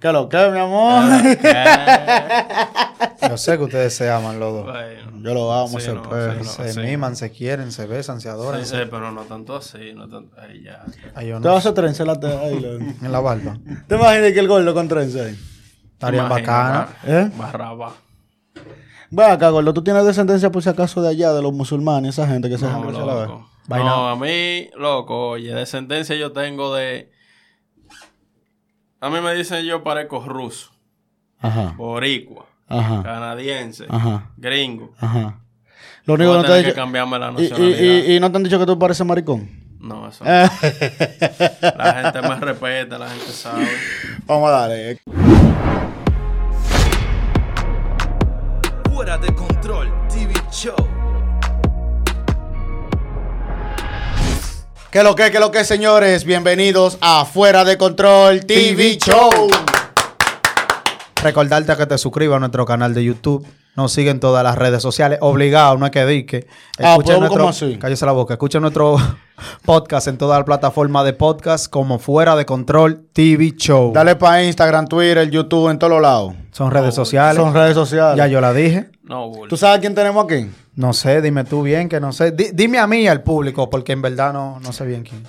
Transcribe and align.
¿Qué 0.00 0.12
lo 0.12 0.28
que, 0.28 0.50
mi 0.50 0.58
amor? 0.58 1.02
Yo 3.28 3.36
sé 3.36 3.58
que 3.58 3.64
ustedes 3.64 3.94
se 3.94 4.10
aman 4.10 4.40
los 4.40 4.52
dos. 4.52 4.64
Bueno, 4.64 5.22
Yo 5.22 5.34
lo 5.34 5.52
amo, 5.52 5.68
Sí, 5.68 5.76
ese 5.78 5.92
no, 5.94 6.02
perro. 6.08 6.42
sí, 6.42 6.50
se 6.62 6.72
sí. 6.72 6.80
miman, 6.80 7.16
se 7.16 7.30
quieren, 7.30 7.70
se 7.70 7.86
besan, 7.86 8.20
se 8.20 8.28
adoran. 8.30 8.64
sí, 8.64 8.74
sí, 8.76 8.82
pero 8.90 9.12
no 9.12 9.22
tanto 9.24 9.56
así, 9.56 9.92
no 9.94 10.08
tanto. 10.08 10.34
Ahí 10.40 10.62
ya. 10.62 10.84
Ay, 11.14 11.28
yo 11.28 11.40
Te 11.40 11.48
vas 11.48 11.66
a 11.66 11.74
trenza 11.74 12.04
la 12.04 12.12
ahí, 12.12 12.60
lo- 12.60 12.76
En 12.78 13.12
la 13.12 13.20
barba. 13.20 13.58
¿Te 13.88 13.96
imaginas 13.96 14.32
que 14.32 14.40
el 14.40 14.48
gordo 14.48 14.72
con 14.74 14.88
trenza 14.88 15.24
ahí? 15.24 15.38
Estaría 15.92 16.22
bacana. 16.24 16.88
¿Eh? 17.06 17.30
Barraba. 17.36 17.92
Ve 19.10 19.24
acá, 19.24 19.50
gordo, 19.50 19.74
tú 19.74 19.84
tienes 19.84 20.04
descendencia 20.06 20.50
por 20.50 20.62
si 20.62 20.70
acaso 20.70 21.02
de 21.02 21.10
allá, 21.10 21.32
de 21.32 21.42
los 21.42 21.52
musulmanes, 21.52 22.18
esa 22.18 22.26
gente 22.26 22.48
que 22.48 22.56
se 22.56 22.64
dejan 22.66 22.82
crecer 22.82 23.04
la 23.04 23.14
vez. 23.14 23.28
No, 23.68 24.08
a 24.08 24.16
mí, 24.16 24.70
loco, 24.76 25.28
oye, 25.30 25.54
descendencia 25.54 26.16
yo 26.16 26.32
tengo 26.32 26.74
de. 26.74 27.12
A 29.00 29.08
mí 29.08 29.20
me 29.20 29.34
dicen 29.34 29.64
yo 29.64 29.82
parezco 29.82 30.20
ruso, 30.20 30.70
Ajá, 31.40 31.72
boricua, 31.76 32.44
ajá, 32.68 33.02
canadiense, 33.02 33.86
ajá, 33.88 34.30
gringo. 34.36 34.92
ajá. 34.98 35.40
Lo 36.04 36.14
único 36.14 36.30
Voy 36.34 36.42
que 36.42 36.48
no 36.48 36.52
a 36.52 36.54
te 36.54 36.58
han 36.60 36.64
dicho... 36.64 36.74
cambiarme 36.74 37.18
la 37.18 37.30
Y, 37.30 37.32
nacionalidad. 37.34 37.78
y- 37.78 37.84
y- 38.12 38.16
y 38.16 38.20
no 38.20 38.30
te 38.30 38.36
han 38.36 38.42
dicho 38.42 38.58
que 38.58 38.66
tú 38.66 38.78
pareces 38.78 39.06
maricón. 39.06 39.48
No, 39.80 40.08
eso 40.08 40.22
no. 40.24 40.30
La 40.30 41.94
gente 42.02 42.22
me 42.28 42.34
respeta, 42.36 42.98
la 42.98 43.08
gente 43.08 43.32
sabe. 43.32 43.66
Vamos 44.26 44.48
a 44.50 44.52
darle. 44.52 44.98
Fuera 48.92 49.16
de 49.16 49.34
¿Qué 54.90 55.04
lo 55.04 55.14
que, 55.14 55.30
qué 55.30 55.38
lo 55.38 55.52
que, 55.52 55.62
señores? 55.62 56.24
Bienvenidos 56.24 56.98
a 57.00 57.24
Fuera 57.24 57.64
de 57.64 57.78
Control 57.78 58.44
TV 58.44 58.98
Show. 58.98 59.30
Recordarte 61.22 61.76
que 61.76 61.86
te 61.86 61.96
suscribas 61.96 62.38
a 62.38 62.40
nuestro 62.40 62.66
canal 62.66 62.92
de 62.92 63.04
YouTube. 63.04 63.46
Nos 63.76 63.92
siguen 63.92 64.16
en 64.16 64.20
todas 64.20 64.42
las 64.42 64.58
redes 64.58 64.82
sociales. 64.82 65.20
Obligado, 65.22 65.76
no 65.78 65.86
es 65.86 65.92
que 65.92 66.04
dique. 66.04 66.48
Ah, 66.80 66.94
Escucha 66.94 67.06
pues, 67.06 67.20
nuestro, 67.20 67.38
¿cómo 67.38 67.50
así? 67.50 67.78
Cállese 67.78 68.04
la 68.04 68.10
boca. 68.10 68.34
Escucha 68.34 68.58
nuestro 68.58 68.96
podcast 69.64 70.08
en 70.08 70.18
todas 70.18 70.40
las 70.40 70.44
plataformas 70.44 71.04
de 71.04 71.12
podcast 71.12 71.70
como 71.70 72.00
Fuera 72.00 72.34
de 72.34 72.44
Control 72.44 73.06
TV 73.12 73.52
Show. 73.56 73.92
Dale 73.92 74.16
para 74.16 74.42
Instagram, 74.42 74.88
Twitter, 74.88 75.30
YouTube, 75.30 75.70
en 75.70 75.78
todos 75.78 75.92
los 75.92 76.02
lados. 76.02 76.34
Son 76.50 76.68
redes 76.72 76.96
sociales. 76.96 77.36
Son 77.36 77.54
redes 77.54 77.74
sociales. 77.74 78.16
Ya 78.16 78.26
yo 78.26 78.40
la 78.40 78.52
dije. 78.52 78.90
No, 79.04 79.28
bull. 79.28 79.48
¿Tú 79.48 79.56
sabes 79.56 79.78
quién 79.78 79.94
tenemos 79.94 80.24
aquí? 80.24 80.50
No 80.80 80.94
sé, 80.94 81.20
dime 81.20 81.44
tú 81.44 81.62
bien 81.62 81.90
que 81.90 82.00
no 82.00 82.10
sé. 82.10 82.30
Di- 82.32 82.52
dime 82.54 82.78
a 82.78 82.86
mí 82.86 83.02
y 83.02 83.06
al 83.06 83.22
público, 83.22 83.68
porque 83.68 83.92
en 83.92 84.00
verdad 84.00 84.32
no, 84.32 84.58
no 84.60 84.72
sé 84.72 84.86
bien 84.86 85.02
quién. 85.02 85.22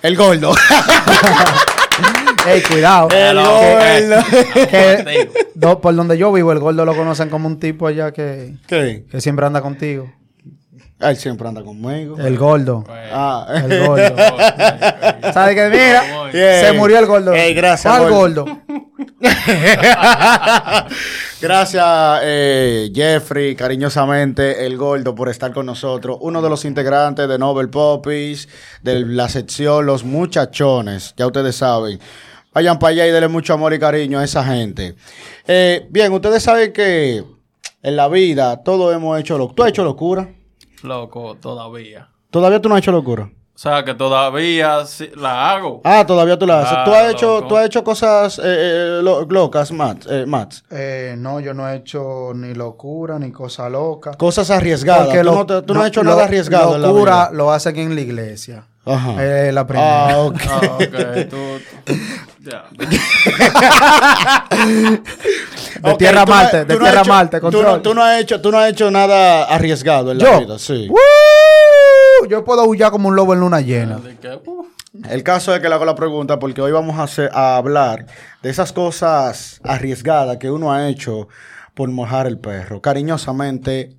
El 0.00 0.16
gordo. 0.16 0.54
Ey, 2.46 2.62
cuidado. 2.62 3.08
El 3.10 3.36
Hello. 3.38 3.42
gordo. 3.42 4.24
Que- 4.70 5.30
do- 5.56 5.80
por 5.80 5.94
donde 5.96 6.16
yo 6.16 6.32
vivo, 6.32 6.52
el 6.52 6.60
gordo 6.60 6.84
lo 6.84 6.94
conocen 6.96 7.28
como 7.30 7.48
un 7.48 7.58
tipo 7.58 7.88
allá 7.88 8.12
que, 8.12 8.54
¿Qué? 8.68 9.04
que 9.10 9.20
siempre 9.20 9.44
anda 9.44 9.60
contigo. 9.60 10.08
Él 11.02 11.16
siempre 11.16 11.48
anda 11.48 11.62
conmigo. 11.62 12.16
El 12.18 12.38
gordo. 12.38 12.84
Ah. 12.88 13.46
El 13.54 13.86
gordo. 13.86 14.14
¿Sabes 15.32 15.54
qué? 15.54 15.68
Mira, 15.70 16.04
Yeah. 16.32 16.60
se 16.60 16.72
murió 16.72 16.98
el 16.98 17.06
gordo. 17.06 17.32
Gracias, 17.32 17.94
¿Cuál 17.98 18.10
gordo. 18.10 18.44
gordo? 18.46 18.60
Gracias, 21.40 21.84
eh, 22.22 22.90
Jeffrey, 22.94 23.54
cariñosamente, 23.56 24.64
el 24.64 24.76
gordo, 24.76 25.14
por 25.14 25.28
estar 25.28 25.52
con 25.52 25.66
nosotros. 25.66 26.16
Uno 26.20 26.40
de 26.40 26.48
los 26.48 26.64
integrantes 26.64 27.28
de 27.28 27.38
Nobel 27.38 27.68
Poppies, 27.68 28.48
de 28.82 29.00
la 29.00 29.28
sección 29.28 29.84
Los 29.86 30.04
Muchachones, 30.04 31.14
ya 31.16 31.26
ustedes 31.26 31.56
saben. 31.56 31.98
Vayan 32.54 32.78
para 32.78 32.90
allá 32.92 33.06
y 33.06 33.10
denle 33.10 33.28
mucho 33.28 33.54
amor 33.54 33.72
y 33.74 33.78
cariño 33.78 34.18
a 34.18 34.24
esa 34.24 34.44
gente. 34.44 34.94
Eh, 35.46 35.86
bien, 35.90 36.12
ustedes 36.12 36.42
saben 36.42 36.72
que 36.72 37.24
en 37.82 37.96
la 37.96 38.08
vida 38.08 38.62
todos 38.62 38.94
hemos 38.94 39.18
hecho 39.18 39.36
locura. 39.38 39.54
¿Tú 39.56 39.62
has 39.64 39.68
hecho 39.70 39.84
locura? 39.84 40.28
Loco, 40.82 41.36
todavía. 41.40 42.08
¿Todavía 42.30 42.60
tú 42.60 42.68
no 42.68 42.74
has 42.74 42.80
hecho 42.80 42.92
locura? 42.92 43.30
O 43.54 43.58
sea, 43.62 43.84
que 43.84 43.94
todavía 43.94 44.84
sí 44.86 45.10
la 45.14 45.52
hago. 45.52 45.82
Ah, 45.84 46.04
todavía 46.06 46.38
tú 46.38 46.46
la 46.46 46.60
haces. 46.62 46.74
Ah, 46.78 46.84
¿Tú, 46.84 46.92
has 46.94 47.12
hecho, 47.12 47.34
loco. 47.36 47.48
tú 47.48 47.56
has 47.58 47.66
hecho 47.66 47.84
cosas 47.84 48.38
eh, 48.38 48.42
eh, 48.44 49.00
lo- 49.02 49.24
locas, 49.26 49.70
Matt, 49.70 50.06
eh, 50.10 50.24
Mats? 50.26 50.64
Eh, 50.70 51.14
no, 51.18 51.38
yo 51.38 51.52
no 51.54 51.68
he 51.68 51.76
hecho 51.76 52.32
ni 52.34 52.54
locura 52.54 53.18
ni 53.18 53.30
cosa 53.30 53.68
loca. 53.68 54.12
Cosas 54.14 54.50
arriesgadas. 54.50 55.04
Porque 55.04 55.18
tú 55.18 55.24
lo- 55.26 55.34
no, 55.34 55.46
te- 55.46 55.62
tú 55.62 55.74
no 55.74 55.82
has 55.82 55.88
hecho 55.88 56.02
lo- 56.02 56.10
nada 56.10 56.24
arriesgado 56.24 56.74
en 56.76 56.82
la 56.82 56.88
Locura 56.88 57.30
lo 57.32 57.52
hacen 57.52 57.76
en 57.76 57.94
la 57.94 58.00
iglesia. 58.00 58.64
Ajá. 58.84 59.14
Eh, 59.22 59.52
la 59.52 59.64
primera. 59.66 60.08
Ah, 60.08 60.18
ok. 60.18 60.40
Ah, 60.48 60.60
ok, 60.74 61.28
tú. 61.30 61.36
Ya. 62.44 62.64
de 65.82 65.90
Ok, 65.92 65.98
tierra 65.98 66.20
no- 66.24 66.26
Marte, 66.26 66.64
de 66.64 66.74
no 66.74 66.80
tierra 66.80 67.00
a 67.00 67.02
hecho- 67.02 67.10
Marte, 67.12 67.40
tú 67.40 67.46
no, 67.46 67.52
control. 67.52 67.82
tú 67.82 67.94
no 67.94 68.02
has 68.02 68.20
hecho, 68.20 68.40
tú 68.40 68.50
no 68.50 68.58
has 68.58 68.70
hecho 68.70 68.90
nada 68.90 69.44
arriesgado 69.44 70.12
en 70.12 70.18
la 70.18 70.24
Yo. 70.24 70.40
vida, 70.40 70.58
sí. 70.58 70.88
¡Woo! 70.88 72.28
Yo 72.28 72.44
puedo 72.44 72.64
huyar 72.64 72.90
como 72.90 73.08
un 73.08 73.16
lobo 73.16 73.34
en 73.34 73.40
luna 73.40 73.60
llena. 73.60 73.98
Uh, 73.98 74.66
El 75.08 75.22
caso 75.22 75.54
es 75.54 75.60
que 75.60 75.68
le 75.68 75.74
hago 75.74 75.84
la 75.84 75.94
pregunta 75.94 76.38
porque 76.38 76.60
hoy 76.60 76.72
vamos 76.72 76.98
a, 76.98 77.04
hacer- 77.04 77.30
a 77.32 77.56
hablar 77.56 78.06
de 78.42 78.50
esas 78.50 78.72
cosas 78.72 79.60
arriesgadas 79.64 80.36
que 80.38 80.50
uno 80.50 80.72
ha 80.72 80.88
hecho 80.88 81.28
por 81.74 81.88
mojar 81.90 82.26
el 82.26 82.38
perro. 82.38 82.80
Cariñosamente, 82.82 83.96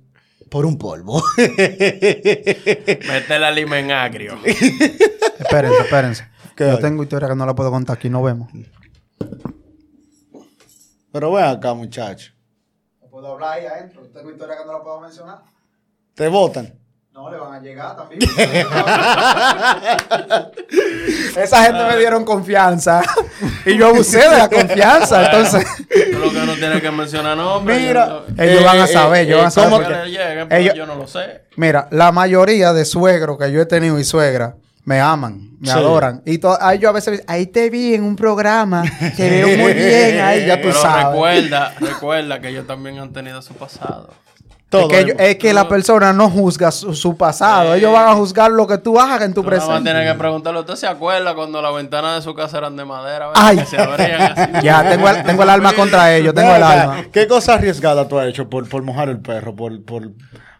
por 0.50 0.66
un 0.66 0.78
polvo. 0.78 1.22
Mete 1.36 3.38
la 3.38 3.50
lima 3.50 3.78
en 3.78 3.90
agrio. 3.90 4.38
Espérense, 4.44 5.80
espérense. 5.82 6.28
¿Qué 6.56 6.64
Yo 6.68 6.72
hay? 6.76 6.80
tengo 6.80 7.02
historia 7.02 7.28
que 7.28 7.34
no 7.34 7.46
la 7.46 7.54
puedo 7.54 7.70
contar 7.70 7.96
aquí, 7.96 8.08
no 8.08 8.22
vemos. 8.22 8.48
Pero 11.12 11.32
ven 11.32 11.44
acá, 11.44 11.74
muchacho. 11.74 12.32
puedo 13.10 13.32
hablar 13.32 13.58
ahí 13.58 13.66
adentro. 13.66 14.02
Tengo 14.12 14.30
historia 14.30 14.56
que 14.58 14.64
no 14.64 14.72
la 14.72 14.82
puedo 14.82 15.00
mencionar. 15.00 15.38
Te 16.14 16.28
votan. 16.28 16.72
No, 17.12 17.30
le 17.30 17.38
van 17.38 17.54
a 17.54 17.60
llegar 17.60 17.96
también. 17.96 18.20
Esa 21.36 21.64
gente 21.64 21.84
me 21.84 21.96
dieron 21.96 22.24
confianza. 22.24 23.02
y 23.66 23.76
yo 23.76 23.88
abusé 23.88 24.18
de 24.18 24.36
la 24.38 24.48
confianza. 24.48 25.24
Entonces, 25.26 25.64
lo 26.12 26.30
que 26.32 26.38
no 26.46 26.54
tienes 26.54 26.80
que 26.82 26.90
mencionar 26.90 27.36
nombres. 27.36 27.80
Mira. 27.80 28.06
yo 28.08 28.12
no- 28.36 28.42
ellos 28.42 28.60
Eh, 28.60 28.64
van 28.64 28.78
a 28.80 28.84
eh, 28.84 28.88
saber, 28.88 29.18
eh, 29.20 29.22
ellos 29.28 29.38
van 29.38 29.46
a 29.46 29.50
saber 29.50 29.70
¿cómo 29.70 29.88
que 30.48 30.56
ellos- 30.58 30.74
yo 30.74 30.86
no 30.86 30.94
lo 30.96 31.06
sé. 31.06 31.42
Mira, 31.56 31.86
la 31.92 32.10
mayoría 32.10 32.72
de 32.72 32.84
suegros 32.84 33.38
que 33.38 33.52
yo 33.52 33.60
he 33.60 33.66
tenido 33.66 33.98
y 34.00 34.04
suegra 34.04 34.56
me 34.84 35.00
aman, 35.00 35.50
me 35.60 35.68
Sí. 35.68 35.72
adoran. 35.72 36.22
Y 36.26 36.40
ahí 36.60 36.78
yo 36.78 36.88
a 36.90 36.92
veces, 36.92 37.22
ahí 37.26 37.46
te 37.46 37.70
vi 37.70 37.94
en 37.94 38.02
un 38.04 38.16
programa, 38.16 38.82
te 39.16 39.30
veo 39.30 39.58
muy 39.58 39.72
bien 39.72 40.20
ahí, 40.20 40.46
ya 40.46 40.56
tú 40.56 40.68
Pero 40.68 40.80
sabes. 40.82 41.06
recuerda, 41.06 41.74
recuerda 41.80 42.40
que 42.40 42.48
ellos 42.48 42.66
también 42.66 42.98
han 42.98 43.12
tenido 43.12 43.40
su 43.42 43.54
pasado. 43.54 44.10
Todo 44.68 44.82
es 44.82 44.88
que, 44.88 45.00
ellos- 45.02 45.16
es 45.20 45.36
que 45.36 45.54
la 45.54 45.68
persona 45.68 46.12
no 46.12 46.28
juzga 46.28 46.72
su, 46.72 46.94
su 46.94 47.16
pasado, 47.16 47.72
Sí. 47.72 47.78
ellos 47.78 47.92
van 47.92 48.08
a 48.08 48.14
juzgar 48.14 48.50
lo 48.50 48.66
que 48.66 48.76
tú 48.78 48.98
hagas 48.98 49.22
en 49.22 49.32
tu 49.32 49.42
Tú 49.42 49.48
nada 49.48 49.58
más 49.60 49.68
presente. 49.68 49.90
tienes 49.92 50.12
que 50.12 50.18
preguntarle, 50.18 50.60
¿usted 50.60 50.74
se 50.74 50.86
acuerda 50.88 51.32
cuando 51.36 51.62
las 51.62 51.72
ventanas 51.74 52.16
de 52.16 52.22
su 52.22 52.34
casa 52.34 52.58
eran 52.58 52.74
de 52.76 52.84
madera? 52.84 53.28
Ay. 53.36 53.58
Que 53.58 53.66
se 53.66 53.78
abrían 53.80 54.20
así. 54.36 54.50
Ya, 54.64 54.88
tengo 54.90 55.08
el, 55.08 55.22
tengo 55.22 55.44
el 55.44 55.50
alma 55.50 55.72
contra 55.76 56.12
ellos, 56.16 56.34
tengo 56.34 56.56
el 56.56 56.62
alma. 56.62 57.04
¿Qué 57.12 57.28
cosa 57.28 57.54
arriesgada 57.54 58.08
tú 58.08 58.18
has 58.18 58.26
hecho 58.26 58.50
por, 58.50 58.68
por 58.68 58.82
mojar 58.82 59.08
el 59.10 59.20
perro? 59.20 59.54
Por, 59.54 59.82
por, 59.84 60.10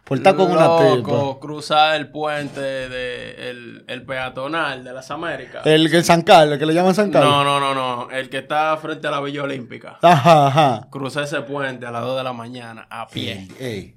por 0.05 0.19
estar 0.19 0.35
con 0.35 0.51
una 0.51 0.77
tipa. 0.77 1.39
Cruzar 1.41 1.95
el 1.95 2.09
puente 2.09 2.61
de 2.61 3.49
el, 3.49 3.83
el 3.87 4.05
peatonal 4.05 4.83
de 4.83 4.93
las 4.93 5.09
Américas. 5.09 5.65
El, 5.65 5.93
el 5.93 6.03
San 6.03 6.21
Carlos, 6.21 6.53
el 6.53 6.59
que 6.59 6.65
le 6.67 6.75
llaman 6.75 6.93
San 6.93 7.11
Carlos. 7.11 7.29
No, 7.29 7.43
no, 7.43 7.59
no, 7.59 7.73
no. 7.73 8.11
El 8.11 8.29
que 8.29 8.37
está 8.37 8.77
frente 8.77 9.07
a 9.07 9.11
la 9.11 9.19
Villa 9.19 9.41
Olímpica. 9.41 9.97
Ajá, 10.03 10.47
ajá. 10.47 10.87
Crucé 10.91 11.23
ese 11.23 11.41
puente 11.41 11.87
a 11.87 11.91
las 11.91 12.03
2 12.03 12.17
de 12.17 12.23
la 12.23 12.33
mañana 12.33 12.85
a 12.89 13.07
pie. 13.07 13.47
Ey, 13.59 13.65
ey. 13.67 13.95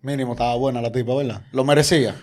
Mínimo 0.00 0.32
estaba 0.32 0.54
buena 0.56 0.80
la 0.80 0.90
tipa, 0.90 1.14
¿verdad? 1.14 1.42
Lo 1.52 1.62
merecía. 1.62 2.14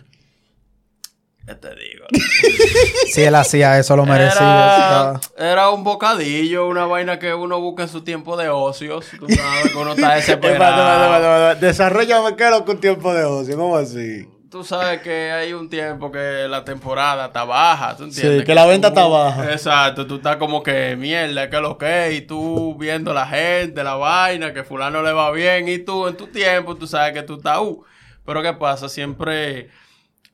¿Qué 1.47 1.56
te 1.56 1.69
digo? 1.75 2.06
Si 3.12 3.22
él 3.24 3.35
hacía 3.35 3.78
eso, 3.78 3.96
lo 3.97 4.06
merecía. 4.06 5.19
Era, 5.38 5.52
era 5.52 5.69
un 5.69 5.84
bocadillo, 5.84 6.68
una 6.68 6.85
vaina 6.85 7.19
que 7.19 7.34
uno 7.34 7.59
busca 7.59 7.84
en 7.84 7.90
su 7.90 8.02
tiempo 8.03 8.38
de 8.38 8.47
ocios. 8.50 9.05
Tú 9.20 9.28
sabes 9.28 9.72
que 9.72 9.78
uno 9.78 9.93
está 9.93 10.16
desesperado. 10.16 11.55
Desarrollame 11.55 12.35
qué 12.38 12.46
es 12.46 12.52
lo 12.52 12.64
que 12.64 12.72
un 12.72 12.79
tiempo 12.79 13.14
de 13.14 13.26
ocio, 13.26 13.58
¿cómo 13.58 13.76
así? 13.76 14.28
Tú 14.49 14.64
sabes 14.64 15.02
que 15.02 15.32
hay 15.32 15.53
un 15.53 15.70
tiempo 15.70 16.11
que 16.11 16.46
la 16.49 16.64
temporada 16.66 17.28
está 17.28 17.44
baja, 17.46 17.96
¿tú 17.96 18.03
entiendes? 18.03 18.40
Sí, 18.41 18.46
que 18.46 18.53
la 18.55 18.66
venta 18.66 18.90
tú- 18.90 18.99
está 18.99 19.08
baja. 19.08 19.52
Exacto, 19.52 20.05
tú 20.08 20.16
estás 20.17 20.35
como 20.37 20.61
que 20.61 20.96
mierda, 20.97 21.49
que 21.49 21.59
lo 21.61 21.78
que 21.78 22.08
es, 22.09 22.16
y 22.16 22.22
tú 22.22 22.76
viendo 22.78 23.14
la 23.14 23.26
gente, 23.28 23.82
la 23.84 23.96
vaina, 23.96 24.53
que 24.53 24.64
fulano 24.64 25.02
le 25.03 25.14
va 25.14 25.32
bien, 25.32 25.67
y 25.70 25.79
tú 25.79 26.08
en 26.08 26.17
tu 26.17 26.28
tiempo, 26.28 26.76
tú 26.76 26.85
sabes 26.87 27.14
que 27.14 27.23
tú 27.23 27.35
estás, 27.37 27.59
uh. 27.59 27.84
Pero 28.26 28.41
¿qué 28.44 28.53
pasa? 28.53 28.87
Siempre 28.90 29.70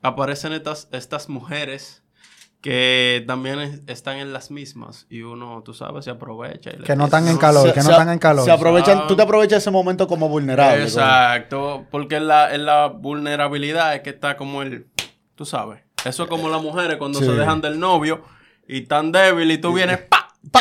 aparecen 0.02 0.52
estas, 0.52 0.88
estas 0.92 1.28
mujeres 1.28 2.02
que 2.60 3.22
también 3.28 3.60
es- 3.60 3.80
están 3.86 4.16
en 4.16 4.32
las 4.32 4.50
mismas, 4.50 5.06
y 5.08 5.22
uno, 5.22 5.62
tú 5.64 5.74
sabes, 5.74 6.04
se 6.04 6.10
aprovecha. 6.10 6.70
y 6.76 6.82
Que 6.82 6.96
no 6.96 7.04
están 7.04 7.28
en 7.28 7.36
calor, 7.38 7.68
Se- 7.68 7.72
que 7.74 7.82
no 7.82 7.90
están 7.90 8.08
en 8.10 8.18
calor. 8.18 8.44
Se 8.44 8.50
aprovechan, 8.50 8.98
Ah. 8.98 9.06
tú 9.06 9.14
te 9.14 9.22
aprovechas 9.22 9.58
ese 9.58 9.70
momento 9.70 10.08
como 10.08 10.28
vulnerable. 10.28 10.82
Exacto, 10.82 11.86
porque 11.90 12.16
en 12.16 12.26
la, 12.26 12.52
en 12.54 12.66
la 12.66 12.88
vulnerabilidad 12.88 13.94
es 13.94 14.00
que 14.02 14.10
está 14.10 14.36
como 14.36 14.62
el, 14.62 14.88
tú 15.36 15.44
sabes, 15.46 15.82
eso 16.04 16.24
es 16.24 16.28
como 16.28 16.48
las 16.48 16.60
mujeres 16.60 16.96
cuando 16.96 17.20
Sí. 17.20 17.26
se 17.26 17.32
dejan 17.32 17.60
del 17.60 17.78
novio 17.78 18.24
y 18.66 18.82
tan 18.82 19.12
débil 19.12 19.50
y 19.52 19.58
tú 19.58 19.72
vienes, 19.72 19.98
pa, 19.98 20.16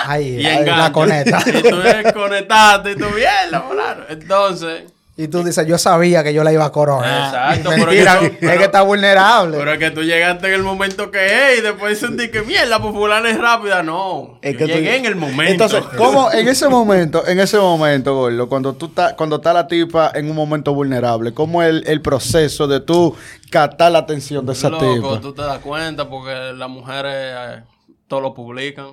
Ahí, 0.06 0.42
Y 0.42 0.46
ahí, 0.46 0.66
la 0.66 0.92
conecta. 0.92 1.40
Y 1.48 1.62
tú 1.70 1.78
desconectaste 1.78 2.92
y 2.92 2.96
tú 2.96 3.06
bien, 3.16 3.62
fulano. 3.68 4.04
Entonces, 4.10 4.84
Y 5.20 5.28
tú 5.30 5.44
dices, 5.44 5.66
yo 5.66 5.80
sabía 5.80 6.24
que 6.24 6.32
yo 6.32 6.44
la 6.44 6.54
iba 6.54 6.64
a 6.64 6.72
coronar. 6.72 7.26
Exacto, 7.26 7.70
pero 7.76 7.86
Mentira, 7.88 8.20
que 8.20 8.26
es 8.28 8.40
tú- 8.40 8.46
que 8.46 8.64
está 8.66 8.84
vulnerable. 8.84 9.58
pero 9.58 9.72
es 9.74 9.80
que 9.80 9.90
tú 9.90 10.04
llegaste 10.04 10.48
en 10.48 10.54
el 10.54 10.62
momento 10.62 11.10
que 11.10 11.26
es 11.54 11.58
y 11.58 11.62
después 11.62 11.98
sentí 11.98 12.30
que 12.30 12.44
mierda, 12.44 12.80
pues 12.80 12.94
fulano 12.94 13.28
es 13.28 13.36
rápida. 13.40 13.82
No, 13.82 14.38
Es 14.44 14.54
yo 14.54 14.60
que 14.60 14.66
tú- 14.66 14.72
llegué 14.80 14.96
en 14.98 15.06
el 15.08 15.16
momento. 15.16 15.52
Entonces, 15.64 15.84
¿cómo 15.98 16.32
en 16.32 16.48
ese 16.48 16.70
momento, 16.70 17.28
en 17.28 17.40
ese 17.40 17.58
momento, 17.58 18.14
Gordo, 18.16 18.48
cuando 18.48 18.74
tú 18.76 18.86
estás, 18.86 19.14
cuando 19.14 19.38
está 19.38 19.54
la 19.54 19.68
tipa 19.68 20.12
en 20.14 20.30
un 20.30 20.36
momento 20.36 20.72
vulnerable, 20.76 21.34
cómo 21.34 21.64
es 21.64 21.70
el, 21.70 21.84
el 21.88 22.02
proceso 22.04 22.68
de 22.68 22.80
tú 22.80 23.16
captar 23.50 23.92
la 23.92 24.00
atención 24.00 24.46
de 24.46 24.54
esa 24.54 24.70
Loco, 24.70 24.94
tipa? 24.94 25.20
tú 25.20 25.34
te 25.34 25.42
das 25.42 25.58
cuenta 25.60 26.08
porque 26.08 26.54
las 26.56 26.70
mujeres 26.70 27.12
eh, 27.16 27.64
todo 28.08 28.22
lo 28.22 28.34
publican. 28.36 28.90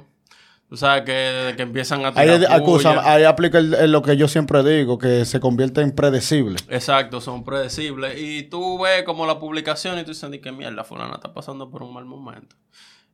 Tú 0.74 0.78
sabes 0.78 1.04
que 1.04 1.12
desde 1.12 1.54
que 1.56 1.62
empiezan 1.62 2.04
a 2.04 2.08
Ahí, 2.08 2.28
tirar 2.36 2.98
ahí 3.04 3.22
aplica 3.22 3.58
el- 3.58 3.74
el- 3.74 3.92
lo 3.92 4.02
que 4.02 4.16
yo 4.16 4.26
siempre 4.26 4.64
digo, 4.64 4.98
que 4.98 5.24
se 5.24 5.38
convierte 5.38 5.82
en 5.82 5.92
predecible. 5.92 6.56
Exacto, 6.68 7.20
son 7.20 7.44
predecibles. 7.44 8.18
Y 8.20 8.42
tú 8.42 8.80
ves 8.82 9.04
como 9.04 9.24
la 9.24 9.38
publicación 9.38 9.96
y 10.00 10.02
tú 10.02 10.10
dices, 10.10 10.28
"Di 10.32 10.40
que 10.40 10.50
mierda, 10.50 10.82
fulana 10.82 11.14
está 11.14 11.32
pasando 11.32 11.70
por 11.70 11.84
un 11.84 11.94
mal 11.94 12.06
momento. 12.06 12.56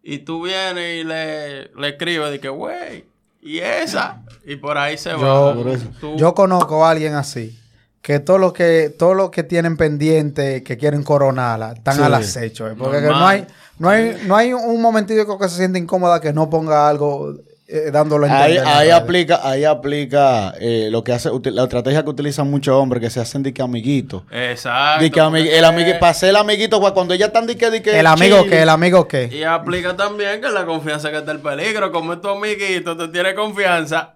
Y 0.02 0.20
tú 0.20 0.44
vienes 0.44 1.02
y 1.02 1.04
le, 1.04 1.64
le 1.78 1.88
escribes, 1.90 2.30
de 2.30 2.40
que, 2.40 2.48
güey, 2.48 3.04
y 3.42 3.58
esa. 3.58 4.22
Y 4.46 4.56
por 4.56 4.78
ahí 4.78 4.96
se 4.96 5.12
va. 5.12 5.20
Yo- 5.20 5.54
Por 5.62 5.68
eso. 5.68 5.84
Tú- 6.00 6.16
Yo 6.16 6.32
conozco 6.34 6.82
a 6.86 6.92
alguien 6.92 7.12
así. 7.12 7.58
Que 8.00 8.20
todos 8.20 8.40
los 8.40 8.54
que, 8.54 8.88
todos 8.98 9.14
los 9.14 9.28
que 9.30 9.42
tienen 9.42 9.76
pendiente, 9.76 10.62
que 10.62 10.78
quieren 10.78 11.02
coronarla, 11.02 11.72
están 11.72 11.96
Sí. 11.96 12.02
al 12.02 12.14
acecho. 12.14 12.66
eh, 12.70 12.74
Porque 12.78 13.02
no 13.02 13.26
hay, 13.26 13.46
no 13.78 13.90
hay, 13.90 14.16
no 14.26 14.34
hay 14.34 14.54
un 14.54 14.80
momentito 14.80 15.36
que 15.38 15.48
se 15.50 15.56
siente 15.58 15.78
incómoda 15.78 16.18
que 16.22 16.32
no 16.32 16.48
ponga 16.48 16.88
algo 16.88 17.34
eh, 17.72 17.90
dándolo 17.92 18.26
a 18.26 18.42
Ahí, 18.42 18.52
entender. 18.56 18.74
ahí 18.76 18.90
aplica, 18.90 19.40
ahí 19.48 19.64
aplica 19.64 20.52
eh, 20.60 20.88
lo 20.90 21.04
que 21.04 21.12
hace, 21.12 21.30
la 21.44 21.62
estrategia 21.64 22.02
que 22.02 22.10
utilizan 22.10 22.50
muchos 22.50 22.74
hombres 22.74 23.00
que 23.00 23.10
se 23.10 23.20
hacen 23.20 23.42
de 23.42 23.52
que 23.54 23.62
amiguitos. 23.62 24.22
Exacto. 24.30 25.02
De 25.04 25.10
que 25.10 25.20
ami- 25.20 25.42
porque- 25.44 25.58
el 25.58 25.64
amiguito, 25.64 25.98
para 26.00 26.14
ser 26.14 26.30
el 26.30 26.36
amiguito, 26.36 26.80
pues, 26.80 26.92
cuando 26.92 27.14
ella 27.14 27.26
están 27.26 27.46
de 27.46 27.56
que, 27.56 27.70
de 27.70 27.80
que 27.82 27.98
El 27.98 28.06
amigo 28.06 28.44
que, 28.44 28.62
el 28.62 28.68
amigo 28.68 29.06
que. 29.06 29.30
Y 29.32 29.42
aplica 29.44 29.96
también 29.96 30.40
que 30.40 30.48
la 30.50 30.66
confianza 30.66 31.10
que 31.10 31.18
está 31.18 31.32
el 31.32 31.40
peligro. 31.40 31.92
Como 31.92 32.12
es 32.14 32.20
tu 32.20 32.28
amiguito, 32.28 32.96
te 32.96 33.08
tiene 33.08 33.34
confianza. 33.34 34.14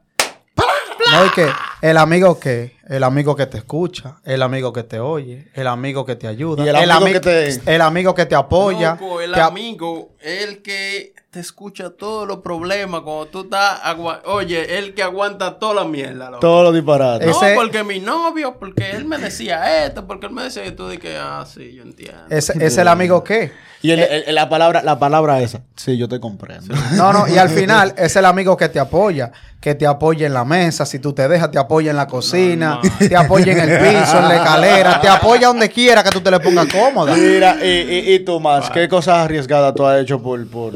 No, 1.13 1.27
y 1.27 1.31
que 1.31 1.49
el 1.83 1.97
amigo 1.99 2.39
que, 2.41 2.77
el 2.89 3.03
amigo 3.05 3.37
que 3.37 3.47
te 3.47 3.59
escucha, 3.59 4.17
el 4.25 4.43
amigo 4.43 4.73
que 4.73 4.85
te 4.85 4.99
oye, 5.01 5.49
el 5.55 5.67
amigo 5.67 6.05
que 6.07 6.17
te 6.17 6.27
ayuda, 6.27 6.65
Y 6.65 6.69
el 6.69 6.77
amigo 6.91 7.07
ami- 7.07 7.13
que 7.13 7.21
te- 7.21 7.75
el 7.75 7.81
amigo 7.83 8.15
que 8.15 8.25
te 8.27 8.35
apoya. 8.35 8.93
Loco, 8.99 9.21
el 9.21 9.33
te 9.33 9.41
amigo, 9.41 10.15
el 10.21 10.63
que 10.63 11.13
te 11.35 11.41
escucha 11.41 11.91
todos 11.91 12.29
los 12.29 12.39
problemas 12.39 13.01
cuando 13.01 13.27
tú 13.27 13.41
estás... 13.41 13.81
agua- 13.83 14.23
Oye, 14.27 14.79
el 14.79 14.95
que 14.95 15.03
aguanta 15.03 15.59
toda 15.59 15.75
la 15.75 15.85
mierda. 15.85 16.27
loco. 16.27 16.39
Todos 16.39 16.63
los 16.63 16.75
disparates. 16.75 17.27
No, 17.29 17.33
Ese- 17.43 17.57
porque 17.57 17.83
mi 17.83 17.99
novio, 17.99 18.57
porque 18.57 18.93
él 18.93 19.05
me 19.05 19.19
decía 19.19 19.85
esto, 19.85 20.07
porque 20.07 20.27
él 20.27 20.33
me 20.33 20.45
decía 20.45 20.65
y 20.65 20.71
tú 20.71 20.89
dices, 20.89 21.19
ah, 21.21 21.45
sí, 21.53 21.75
yo 21.75 21.83
entiendo. 21.83 22.23
Ese 22.31 22.53
es 22.65 22.79
el 22.79 22.87
amigo 22.87 23.25
que. 23.25 23.51
Y 23.83 23.91
el- 23.91 24.01
el- 24.01 24.35
la 24.35 24.49
palabra, 24.49 24.83
la 24.85 24.99
palabra 25.01 25.41
esa. 25.43 25.61
Sí, 25.75 25.99
yo 25.99 26.09
te 26.09 26.21
comprendo. 26.21 26.73
No, 26.93 27.13
no, 27.13 27.27
y 27.27 27.37
al 27.37 27.49
final 27.51 27.93
es 27.99 28.15
el 28.15 28.25
amigo 28.27 28.57
que 28.57 28.69
te 28.69 28.79
apoya, 28.79 29.33
que 29.61 29.75
te 29.75 29.89
apoya 29.89 30.29
en 30.29 30.35
la 30.35 30.45
mesa, 30.45 30.87
si 30.87 31.01
tú 31.01 31.13
te 31.13 31.27
dejas, 31.27 31.51
te 31.51 31.59
apoya 31.59 31.91
en 31.91 31.97
la 31.97 32.07
cocina, 32.07 32.81
te 32.99 33.17
apoya 33.17 33.53
en 33.53 33.59
el 33.69 33.79
piso, 33.81 34.19
en 34.21 34.29
la 34.29 34.37
escalera, 34.37 35.01
te 35.01 35.09
apoya 35.09 35.49
donde 35.49 35.69
quiera 35.69 36.05
que 36.05 36.11
tú 36.11 36.21
te 36.21 36.31
le 36.31 36.39
pongas 36.39 36.69
cómoda. 36.73 37.15
Mira, 37.17 37.57
y, 37.61 37.69
y, 37.69 38.15
y 38.15 38.19
tú 38.21 38.39
más, 38.39 38.71
¿qué 38.71 38.89
cosas 38.89 39.17
arriesgadas 39.25 39.75
tú 39.75 39.85
has 39.85 40.01
hecho 40.01 40.23
por, 40.23 40.47
por, 40.49 40.75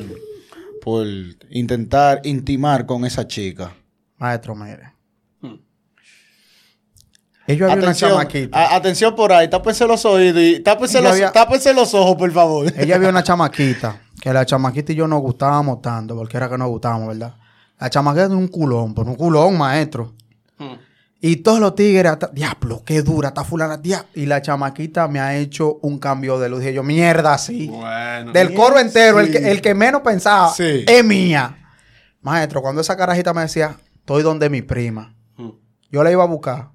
por 0.89 1.07
intentar 1.51 2.21
intimar 2.25 2.87
con 2.87 3.05
esa 3.05 3.27
chica? 3.27 3.73
Maestro, 4.17 4.55
mire. 4.55 4.93
Hmm. 5.43 5.57
Ellos 7.47 7.63
había 7.71 7.75
una 7.75 7.83
Atención, 7.91 8.11
chamaquita. 8.13 8.59
a- 8.59 8.77
atención 8.77 9.15
por 9.15 9.33
ahí, 9.33 9.49
tápense 9.49 9.87
los 9.87 10.05
oídos 10.07 10.43
y 10.43 10.61
tápense 10.61 11.01
los, 11.03 11.13
había- 11.13 11.31
tápense 11.33 11.75
los 11.75 11.93
ojos, 11.95 12.17
por 12.17 12.31
favor. 12.33 12.73
Ella 12.77 12.97
había 12.97 13.09
una 13.11 13.23
chamaquita, 13.29 14.01
que 14.21 14.33
la 14.33 14.47
chamaquita 14.47 14.93
y 14.93 14.97
yo 14.97 15.07
nos 15.07 15.21
gustábamos 15.21 15.81
tanto, 15.83 16.17
porque 16.17 16.37
era 16.39 16.49
que 16.49 16.57
nos 16.59 16.69
gustábamos, 16.69 17.09
¿verdad? 17.09 17.35
La 17.79 17.91
chamaquita 17.91 18.29
de 18.29 18.35
un 18.35 18.49
culón, 18.49 18.95
por 18.95 19.07
un 19.09 19.15
culón, 19.15 19.57
maestro. 19.59 20.15
Y 21.21 21.37
todos 21.39 21.59
los 21.59 21.75
tigres, 21.75 22.13
hasta- 22.13 22.29
diablo, 22.29 22.83
qué 22.87 23.03
dura, 23.03 23.29
está 23.29 23.43
fulana, 23.43 23.77
diablo. 23.77 24.09
Y 24.15 24.27
la 24.27 24.41
chamaquita 24.41 25.09
me 25.09 25.19
ha 25.19 25.37
hecho 25.37 25.79
un 25.83 25.99
cambio 25.99 26.39
de 26.39 26.49
luz. 26.49 26.61
Dije 26.61 26.75
yo, 26.75 26.83
mierda, 26.85 27.37
sí. 27.39 27.67
Bueno. 27.69 28.31
Del 28.33 28.55
coro 28.55 28.79
entero, 28.79 29.19
el, 29.19 29.33
que, 29.33 29.39
el 29.51 29.61
que 29.61 29.75
menos 29.75 30.03
pensaba, 30.03 30.53
Sí. 30.55 30.85
es 30.87 31.05
mía. 31.05 31.57
Maestro, 32.23 32.63
cuando 32.63 32.81
esa 32.83 32.97
carajita 32.97 33.35
me 33.35 33.41
decía, 33.43 33.77
estoy 33.97 34.23
donde 34.23 34.49
mi 34.49 34.63
prima, 34.63 35.15
Hmm. 35.37 35.51
yo 35.91 36.05
la 36.05 36.13
iba 36.13 36.23
a 36.23 36.27
buscar 36.27 36.69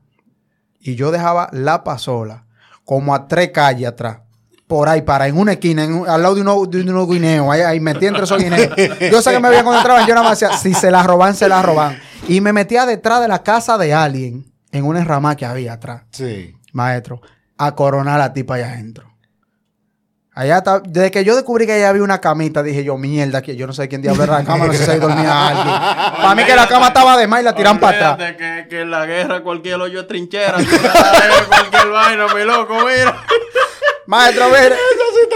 y 0.79 0.95
yo 0.95 1.11
dejaba 1.11 1.49
la 1.53 1.83
pasola 1.85 2.45
como 2.83 3.15
a 3.15 3.27
tres 3.29 3.51
calles 3.51 3.87
atrás. 3.87 4.19
Por 4.67 4.89
ahí, 4.89 5.03
para 5.03 5.27
en 5.27 5.37
una 5.37 5.53
esquina, 5.53 5.83
en 5.83 5.93
un- 5.93 6.09
al 6.09 6.21
lado 6.21 6.35
de 6.35 6.41
unos 6.41 6.69
de 6.69 6.81
unos 6.81 7.07
guineos, 7.07 7.47
ahí, 7.49 7.61
ahí 7.61 7.79
metí 7.79 8.07
entre 8.07 8.23
esos 8.23 8.41
guineos. 8.41 8.69
Yo 9.11 9.21
sé 9.21 9.31
que 9.31 9.39
me 9.39 9.47
habían 9.49 9.65
encontrado, 9.65 9.99
yo 10.07 10.13
nada 10.15 10.27
más 10.27 10.39
decía, 10.39 10.57
si 10.57 10.73
se 10.73 10.89
la 10.91 11.03
roban, 11.03 11.33
se 11.35 11.47
la 11.47 11.61
roban. 11.61 11.97
Y 12.27 12.41
me 12.41 12.53
metía 12.53 12.85
detrás 12.85 13.21
de 13.21 13.27
la 13.27 13.43
casa 13.43 13.77
de 13.77 13.93
alguien, 13.93 14.45
en 14.71 14.85
una 14.85 14.99
enramada 14.99 15.35
que 15.35 15.45
había 15.45 15.73
atrás 15.73 16.03
Sí. 16.11 16.55
maestro, 16.71 17.21
a 17.57 17.75
coronar 17.75 18.15
a 18.15 18.17
la 18.17 18.33
tipa 18.33 18.55
allá 18.55 18.71
adentro. 18.71 19.11
Allá 20.35 20.57
está, 20.57 20.79
desde 20.79 21.11
que 21.11 21.23
yo 21.23 21.35
descubrí 21.35 21.67
que 21.67 21.73
allá 21.73 21.89
había 21.89 22.01
una 22.01 22.19
camita, 22.19 22.63
dije 22.63 22.83
yo, 22.83 22.97
mierda, 22.97 23.43
que 23.43 23.55
yo 23.55 23.67
no 23.67 23.73
sé 23.73 23.87
quién 23.87 24.01
diablo 24.01 24.23
era 24.23 24.39
la 24.39 24.43
cama, 24.43 24.65
no 24.65 24.73
sé 24.73 24.83
si 24.83 24.89
ahí 24.89 24.99
dormía 24.99 25.47
alguien. 25.49 25.67
Para 26.23 26.33
mí 26.33 26.43
que 26.43 26.55
la 26.55 26.67
cama 26.67 26.87
estaba 26.87 27.15
de 27.17 27.27
más 27.27 27.41
y 27.41 27.43
la 27.43 27.53
tiran 27.53 27.79
para 27.79 28.13
atrás. 28.13 28.33
Que, 28.35 28.65
que 28.67 28.81
en 28.81 28.89
la 28.89 29.05
guerra 29.05 29.43
cualquier 29.43 29.79
hoyo 29.79 29.99
es 29.99 30.07
trinchera. 30.07 30.53
cualquier 31.47 31.87
vaina, 31.87 32.33
mi 32.33 32.43
loco, 32.45 32.73
mira. 32.79 33.23
Maestro, 34.07 34.45
a 34.45 34.47
ver. 34.47 34.75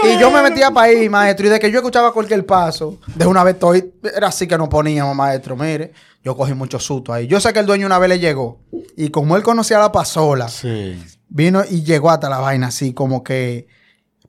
Y 0.04 0.18
yo 0.18 0.30
me 0.30 0.42
metía 0.42 0.70
para 0.70 0.86
ahí, 0.88 1.08
maestro, 1.08 1.46
y 1.46 1.50
de 1.50 1.58
que 1.58 1.70
yo 1.70 1.78
escuchaba 1.78 2.12
cualquier 2.12 2.44
paso, 2.46 2.98
de 3.14 3.26
una 3.26 3.42
vez 3.44 3.54
estoy, 3.54 3.92
era 4.14 4.28
así 4.28 4.46
que 4.46 4.56
nos 4.58 4.68
poníamos, 4.68 5.14
maestro, 5.16 5.56
mire. 5.56 5.92
Yo 6.22 6.36
cogí 6.36 6.52
mucho 6.54 6.78
susto 6.78 7.12
ahí. 7.12 7.26
Yo 7.26 7.40
sé 7.40 7.52
que 7.52 7.60
el 7.60 7.66
dueño 7.66 7.86
una 7.86 7.98
vez 7.98 8.08
le 8.08 8.18
llegó, 8.18 8.60
y 8.96 9.08
como 9.10 9.36
él 9.36 9.42
conocía 9.42 9.78
a 9.78 9.80
la 9.80 9.92
pasola, 9.92 10.48
Sí. 10.48 11.00
vino 11.28 11.62
y 11.68 11.82
llegó 11.82 12.10
hasta 12.10 12.28
la 12.28 12.38
vaina 12.38 12.68
así, 12.68 12.92
como 12.92 13.22
que... 13.22 13.66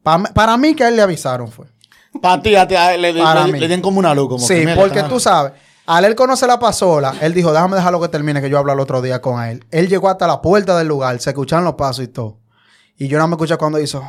pa- 0.03 0.23
para 0.23 0.55
mí 0.57 0.75
que 0.75 0.83
a 0.83 0.89
él 0.89 0.95
le 0.95 1.01
avisaron 1.01 1.49
fue. 1.49 1.65
Para 2.21 2.41
ti, 2.41 2.55
a 2.55 2.67
ti, 2.67 2.75
a- 2.75 2.95
le, 2.97 3.11
le- 3.13 3.21
Para 3.21 3.47
le- 3.47 3.59
le 3.59 3.67
den 3.67 3.81
como 3.81 3.99
una 3.99 4.13
luz. 4.15 4.29
Como 4.29 4.45
sí, 4.47 4.65
que, 4.65 4.75
porque 4.75 5.03
tú 5.03 5.19
sabes, 5.19 5.53
al 5.87 6.05
él 6.05 6.15
conocer 6.15 6.47
la 6.47 6.59
pasola, 6.59 7.15
él 7.21 7.33
dijo, 7.33 7.51
déjame 7.51 7.75
dejarlo 7.75 7.99
que 7.99 8.07
termine, 8.07 8.39
que 8.41 8.49
yo 8.49 8.57
hablo 8.59 8.73
el 8.73 8.79
otro 8.79 9.01
día 9.01 9.19
con 9.21 9.43
él. 9.43 9.65
Él 9.71 9.87
llegó 9.89 10.09
hasta 10.09 10.25
la 10.27 10.41
puerta 10.41 10.77
del 10.77 10.87
lugar, 10.87 11.19
se 11.19 11.31
escucharon 11.31 11.65
los 11.65 11.73
pasos 11.75 12.05
y 12.05 12.07
todo. 12.07 12.37
Y 12.97 13.07
yo 13.07 13.17
no 13.17 13.27
me 13.27 13.33
escuché 13.35 13.57
cuando 13.57 13.79
hizo, 13.79 14.03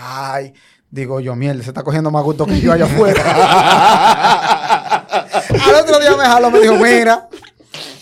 ay. 0.00 0.52
Digo 0.90 1.20
yo, 1.20 1.36
mierda, 1.36 1.62
se 1.62 1.70
está 1.70 1.84
cogiendo 1.84 2.10
más 2.10 2.24
gusto 2.24 2.44
que 2.46 2.60
yo 2.60 2.72
allá 2.72 2.84
afuera. 2.86 3.22
al 5.48 5.74
otro 5.82 6.00
día 6.00 6.16
me 6.16 6.24
jaló, 6.24 6.50
me 6.50 6.60
dijo, 6.60 6.74
mira, 6.76 7.28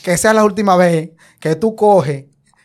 que 0.03 0.17
sea 0.17 0.33
la 0.33 0.43
última 0.45 0.75
vez 0.77 1.11
que 1.39 1.55
tú 1.57 1.77
coges 1.77 2.25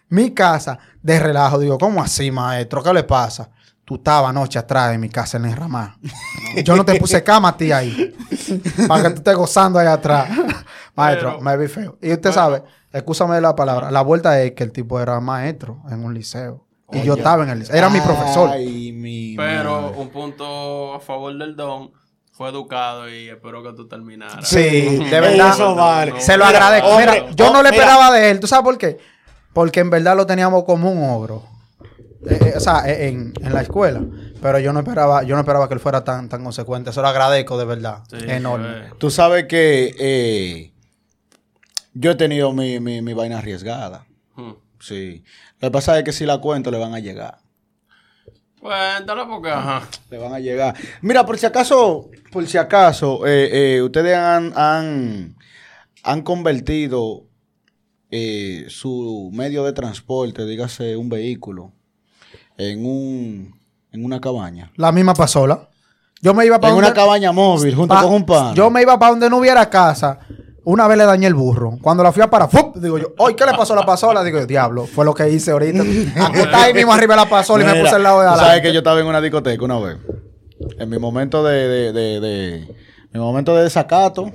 mi 0.09 0.31
casa 0.31 0.79
de 1.01 1.19
relajo. 1.19 1.59
Digo, 1.59 1.77
¿cómo 1.77 2.01
así, 2.01 2.31
maestro? 2.31 2.81
¿Qué 2.81 2.93
le 2.93 3.03
pasa? 3.03 3.49
Tú 3.83 3.95
estabas 3.95 4.29
anoche 4.29 4.57
atrás 4.57 4.91
de 4.91 4.97
mi 4.97 5.09
casa 5.09 5.35
en 5.37 5.43
el 5.45 5.55
ramá. 5.57 5.97
Yo 6.63 6.75
no 6.77 6.85
te 6.85 6.97
puse 6.97 7.21
cama 7.21 7.49
a 7.49 7.57
ti 7.57 7.73
ahí. 7.73 8.15
para 8.87 9.03
que 9.03 9.09
tú 9.09 9.15
estés 9.17 9.35
gozando 9.35 9.77
ahí 9.77 9.87
atrás. 9.87 10.29
maestro, 10.95 11.31
Pero- 11.31 11.41
me 11.41 11.57
vi 11.57 11.67
feo. 11.67 11.97
Y 12.01 12.11
usted 12.13 12.29
Bueno. 12.29 12.33
sabe, 12.33 12.63
escúchame 12.93 13.41
la 13.41 13.53
palabra. 13.55 13.91
La 13.91 14.01
vuelta 14.03 14.41
es 14.41 14.53
que 14.53 14.63
el 14.63 14.71
tipo 14.71 15.01
era 15.01 15.19
maestro 15.19 15.81
en 15.89 16.05
un 16.05 16.13
liceo. 16.13 16.65
Y 16.93 17.03
yo 17.03 17.13
estaba 17.15 17.43
en 17.43 17.49
el 17.49 17.59
liceo. 17.59 17.75
Era 17.75 17.89
mi 17.89 17.99
profesor. 18.01 18.57
Mi 18.57 19.35
Pero 19.37 19.81
madre. 19.81 19.97
un 19.97 20.09
punto 20.09 20.93
a 20.93 20.99
favor 20.99 21.37
del 21.37 21.55
don 21.55 21.91
fue 22.31 22.49
educado 22.49 23.07
y 23.09 23.29
espero 23.29 23.61
que 23.63 23.73
tú 23.73 23.87
terminaras. 23.87 24.47
Sí, 24.47 24.59
de 24.59 25.19
verdad. 25.19 25.51
eso 25.53 25.75
vale. 25.75 26.19
Se 26.21 26.35
lo 26.37 26.45
agradezco. 26.45 26.87
hombre, 26.89 27.11
Mira, 27.21 27.31
yo 27.35 27.49
oh, 27.49 27.53
no 27.53 27.61
le 27.63 27.71
mira. 27.71 27.83
esperaba 27.83 28.11
de 28.11 28.31
él. 28.31 28.39
¿Tú 28.39 28.47
sabes 28.47 28.63
por 28.63 28.77
qué? 28.77 28.97
Porque 29.53 29.81
en 29.81 29.89
verdad 29.89 30.15
lo 30.15 30.25
teníamos 30.25 30.63
como 30.63 30.91
un 30.91 31.09
ogro. 31.09 31.43
Eh, 32.25 32.39
eh, 32.41 32.53
o 32.55 32.59
sea, 32.59 32.89
eh, 32.89 33.09
en, 33.09 33.33
en 33.41 33.53
la 33.53 33.61
escuela. 33.61 34.01
Pero 34.41 34.57
yo 34.59 34.73
no 34.73 34.79
esperaba, 34.79 35.23
yo 35.23 35.35
no 35.35 35.41
esperaba 35.41 35.67
que 35.67 35.73
él 35.75 35.79
fuera 35.79 36.03
tan, 36.03 36.27
tan 36.29 36.43
consecuente. 36.43 36.91
Se 36.91 37.01
lo 37.01 37.07
agradezco 37.07 37.57
de 37.57 37.65
verdad. 37.65 37.99
Sí, 38.09 38.17
Enorme. 38.27 38.67
eh. 38.87 38.89
Tú 38.97 39.11
sabes 39.11 39.45
que 39.45 39.93
eh, 39.99 40.73
yo 41.93 42.11
he 42.11 42.15
tenido 42.15 42.51
mi, 42.51 42.79
mi, 42.79 43.01
mi 43.01 43.13
vaina 43.13 43.37
arriesgada. 43.37 44.05
Hmm. 44.35 44.53
Sí. 44.83 45.23
Lo 45.59 45.69
que 45.69 45.71
pasa 45.71 45.97
es 45.97 46.03
que 46.03 46.11
si 46.11 46.25
la 46.25 46.39
cuento 46.39 46.69
le 46.69 46.77
van 46.77 46.93
a 46.93 46.99
llegar. 46.99 47.37
Cuéntalo 48.59 49.27
porque, 49.27 49.49
ajá. 49.49 49.87
Le 50.09 50.17
van 50.17 50.33
a 50.33 50.39
llegar. 50.39 50.75
Mira, 51.01 51.25
por 51.25 51.37
si 51.37 51.45
acaso, 51.45 52.09
por 52.31 52.45
si 52.47 52.57
acaso, 52.57 53.25
eh, 53.25 53.75
eh, 53.77 53.81
ustedes 53.81 54.17
han, 54.17 54.51
han, 54.55 55.37
han 56.03 56.21
convertido 56.21 57.23
eh, 58.11 58.65
su 58.67 59.31
medio 59.33 59.63
de 59.63 59.71
transporte, 59.71 60.45
dígase 60.45 60.97
un 60.97 61.07
vehículo, 61.07 61.71
en 62.57 62.85
un 62.85 63.55
en 63.91 64.03
una 64.03 64.19
cabaña. 64.19 64.71
La 64.75 64.91
misma 64.91 65.13
pasola. 65.13 65.69
Yo 66.21 66.33
me 66.33 66.45
iba 66.45 66.59
para 66.59 66.73
En 66.73 66.79
una 66.79 66.93
cabaña 66.93 67.31
móvil, 67.31 67.75
junto 67.75 67.95
con 67.95 68.13
un 68.13 68.25
pan. 68.25 68.55
Yo 68.55 68.69
me 68.69 68.81
iba 68.81 68.97
para 68.97 69.11
donde 69.11 69.29
no 69.29 69.37
hubiera 69.37 69.69
casa. 69.69 70.19
Una 70.65 70.87
vez 70.87 70.97
le 70.97 71.03
dañé 71.05 71.27
el 71.27 71.33
burro. 71.33 71.77
Cuando 71.81 72.03
la 72.03 72.11
fui 72.13 72.23
a 72.23 72.29
parar, 72.29 72.49
¡fup! 72.49 72.77
digo 72.77 72.97
yo, 72.97 73.13
¡ay, 73.19 73.33
qué 73.35 73.45
le 73.45 73.51
pasó 73.53 73.73
a 73.73 73.75
la 73.77 73.85
pasola! 73.85 74.23
Digo 74.23 74.39
yo, 74.39 74.45
diablo, 74.45 74.85
fue 74.87 75.03
lo 75.03 75.13
que 75.13 75.29
hice 75.29 75.51
ahorita. 75.51 75.83
Acostada 76.25 76.63
ahí 76.63 76.73
mismo 76.73 76.93
arriba 76.93 77.15
de 77.15 77.21
la 77.21 77.29
pasola 77.29 77.63
y 77.63 77.67
me 77.67 77.81
puse 77.81 77.95
al 77.95 78.03
lado 78.03 78.21
de 78.21 78.27
adelante. 78.27 78.45
sabes 78.49 78.61
que 78.61 78.71
yo 78.73 78.79
estaba 78.79 78.99
en 78.99 79.05
una 79.07 79.19
discoteca 79.19 79.63
una 79.65 79.79
vez. 79.79 79.97
En 80.79 80.89
mi 80.89 80.97
momento 80.99 81.43
de, 81.43 81.67
de, 81.67 81.91
de, 81.93 82.19
de- 82.21 82.75
mi 83.11 83.19
momento 83.19 83.55
de 83.55 83.63
desacato. 83.63 84.31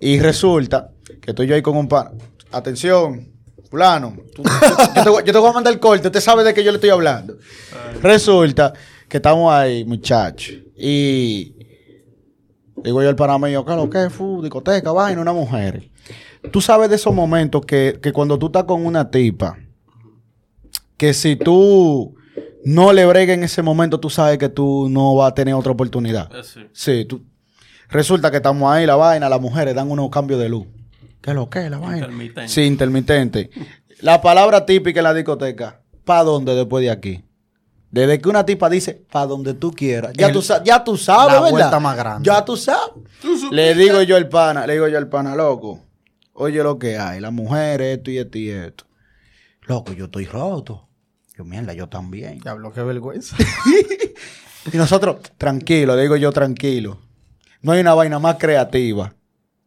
Y 0.00 0.20
resulta 0.20 0.90
que 1.22 1.30
estoy 1.30 1.46
yo 1.46 1.54
ahí 1.54 1.62
con 1.62 1.76
un 1.78 1.88
pan. 1.88 2.10
Atención, 2.52 3.32
fulano. 3.70 4.14
tú- 4.34 4.42
tú- 4.42 4.50
yo, 4.96 5.02
te, 5.02 5.08
voy- 5.10 5.22
yo 5.24 5.32
te 5.32 5.38
voy 5.38 5.48
a 5.48 5.52
mandar 5.54 5.72
el 5.72 5.80
corte. 5.80 6.08
Usted 6.08 6.20
sabe 6.20 6.44
de 6.44 6.52
qué 6.52 6.62
yo 6.62 6.70
le 6.72 6.76
estoy 6.76 6.90
hablando. 6.90 7.36
Resulta 8.02 8.72
que 9.08 9.16
estamos 9.16 9.52
ahí, 9.52 9.84
muchachos. 9.84 10.56
Y 10.76 11.53
digo 12.84 13.02
yo 13.02 13.08
al 13.08 13.16
pana 13.16 13.38
mío, 13.38 13.64
¿qué? 13.90 14.10
Fu, 14.10 14.42
discoteca, 14.42 14.92
vaina, 14.92 15.20
una 15.20 15.32
mujer. 15.32 15.90
Tú 16.52 16.60
sabes 16.60 16.90
de 16.90 16.96
esos 16.96 17.14
momentos 17.14 17.64
que, 17.64 17.98
que 18.02 18.12
cuando 18.12 18.38
tú 18.38 18.46
estás 18.46 18.64
con 18.64 18.84
una 18.84 19.10
tipa, 19.10 19.56
que 20.96 21.14
si 21.14 21.36
tú 21.36 22.14
no 22.64 22.92
le 22.92 23.06
bregas 23.06 23.36
en 23.36 23.44
ese 23.44 23.62
momento, 23.62 23.98
tú 23.98 24.10
sabes 24.10 24.38
que 24.38 24.48
tú 24.48 24.88
no 24.90 25.14
vas 25.14 25.32
a 25.32 25.34
tener 25.34 25.54
otra 25.54 25.72
oportunidad. 25.72 26.30
Eh, 26.34 26.42
sí. 26.42 26.60
Sí, 26.72 27.04
tú. 27.04 27.24
Resulta 27.88 28.30
que 28.30 28.38
estamos 28.38 28.70
ahí, 28.72 28.86
la 28.86 28.96
vaina, 28.96 29.28
las 29.28 29.40
mujeres 29.40 29.74
dan 29.74 29.90
unos 29.90 30.10
cambios 30.10 30.40
de 30.40 30.48
luz. 30.48 30.66
¿Qué 31.20 31.30
es 31.30 31.36
lo 31.36 31.48
que 31.48 31.64
es 31.64 31.70
la 31.70 31.78
vaina? 31.78 31.98
Intermitente. 31.98 32.48
Sí, 32.48 32.62
intermitente. 32.62 33.50
La 34.00 34.20
palabra 34.20 34.66
típica 34.66 35.00
en 35.00 35.04
la 35.04 35.14
discoteca, 35.14 35.80
¿para 36.04 36.24
dónde 36.24 36.54
después 36.54 36.82
de 36.82 36.90
aquí? 36.90 37.24
Desde 37.94 38.20
que 38.20 38.28
una 38.28 38.44
tipa 38.44 38.68
dice, 38.68 39.04
para 39.12 39.26
donde 39.26 39.54
tú 39.54 39.70
quieras. 39.70 40.12
Ya, 40.16 40.26
El- 40.26 40.32
tú, 40.32 40.42
ya 40.64 40.82
tú 40.82 40.96
sabes, 40.96 41.28
la 41.34 41.40
¿verdad? 41.40 41.50
vuelta 41.50 41.78
más 41.80 41.96
grande. 41.96 42.26
Ya 42.28 42.44
tú 42.44 42.56
sabes. 42.56 42.90
Le 43.52 43.72
digo 43.76 44.02
yo 44.02 44.16
al 44.16 44.28
pana, 44.28 44.66
le 44.66 44.72
digo 44.72 44.88
yo 44.88 44.98
al 44.98 45.08
pana, 45.08 45.36
loco, 45.36 45.78
oye 46.32 46.60
lo 46.64 46.76
que 46.76 46.98
hay, 46.98 47.20
las 47.20 47.32
mujeres, 47.32 47.98
esto 47.98 48.10
y 48.10 48.18
esto 48.18 48.36
y 48.38 48.50
esto. 48.50 48.84
Loco, 49.62 49.92
yo 49.92 50.06
estoy 50.06 50.26
roto. 50.26 50.88
Yo, 51.38 51.44
mierda, 51.44 51.72
yo 51.72 51.88
también. 51.88 52.40
Diablo, 52.40 52.72
qué 52.72 52.82
vergüenza. 52.82 53.36
Y 54.72 54.76
nosotros, 54.78 55.16
tranquilo, 55.36 55.94
le 55.94 56.02
digo 56.02 56.16
yo 56.16 56.32
tranquilo. 56.32 56.98
No 57.60 57.72
hay 57.72 57.80
una 57.80 57.92
vaina 57.94 58.18
más 58.18 58.36
creativa 58.38 59.14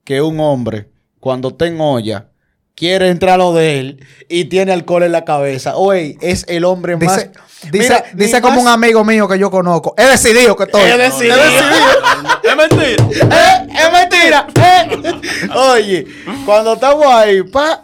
que 0.03 0.21
un 0.21 0.39
hombre, 0.39 0.89
cuando 1.19 1.55
en 1.59 1.79
olla, 1.79 2.31
quiere 2.77 3.09
entrar 3.09 3.33
a 3.33 3.37
lo 3.37 3.53
de 3.53 3.79
él 3.79 4.05
y 4.29 4.45
tiene 4.45 4.71
alcohol 4.71 5.01
en 5.01 5.11
la 5.11 5.25
cabeza. 5.25 5.75
Oye, 5.75 6.15
es 6.21 6.45
el 6.47 6.63
hombre 6.63 6.95
más. 6.95 7.17
Dice, 7.17 7.31
dice, 7.71 7.83
Mira, 7.89 8.03
ni 8.13 8.25
dice 8.25 8.39
como 8.39 8.53
más- 8.53 8.61
un 8.61 8.67
amigo 8.69 9.03
mío 9.03 9.27
que 9.27 9.39
yo 9.39 9.49
conozco. 9.49 9.95
He 9.97 10.03
decidido 10.05 10.55
que 10.55 10.65
estoy. 10.65 10.81
He 10.83 10.95
decidido. 10.97 11.35
No, 11.37 12.21
no, 12.21 12.29
Es 12.43 12.55
mentira. 12.55 13.07
¡Eh! 13.11 13.67
¡Es 13.73 13.91
mentira! 13.91 14.47
¡Eh! 14.55 15.49
Oye, 15.73 16.07
cuando 16.45 16.73
estamos 16.73 17.07
ahí, 17.07 17.41
pa, 17.43 17.83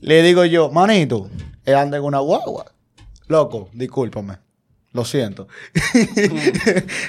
le 0.00 0.22
digo 0.22 0.44
yo, 0.44 0.70
manito, 0.70 1.30
él 1.64 1.74
anda 1.74 1.96
en 1.96 2.04
una 2.04 2.18
guagua. 2.18 2.66
Loco, 3.28 3.70
discúlpame. 3.72 4.34
Lo 4.92 5.04
siento. 5.04 5.48